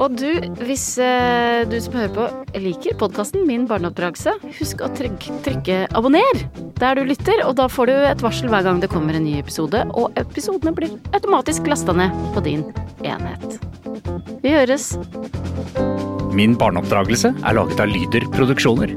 [0.00, 0.30] Og du,
[0.64, 6.42] hvis uh, du som hører på liker podkasten Min barneoppdragelse, husk å trykke, trykke abonner
[6.80, 9.36] der du lytter, og da får du et varsel hver gang det kommer en ny
[9.38, 12.66] episode, og episodene blir automatisk lasta ned på din
[13.06, 13.60] enhet.
[14.42, 14.94] Vi høres.
[16.34, 18.96] Min barneoppdragelse er laget av Lyder Produksjoner.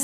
[0.00, 0.03] this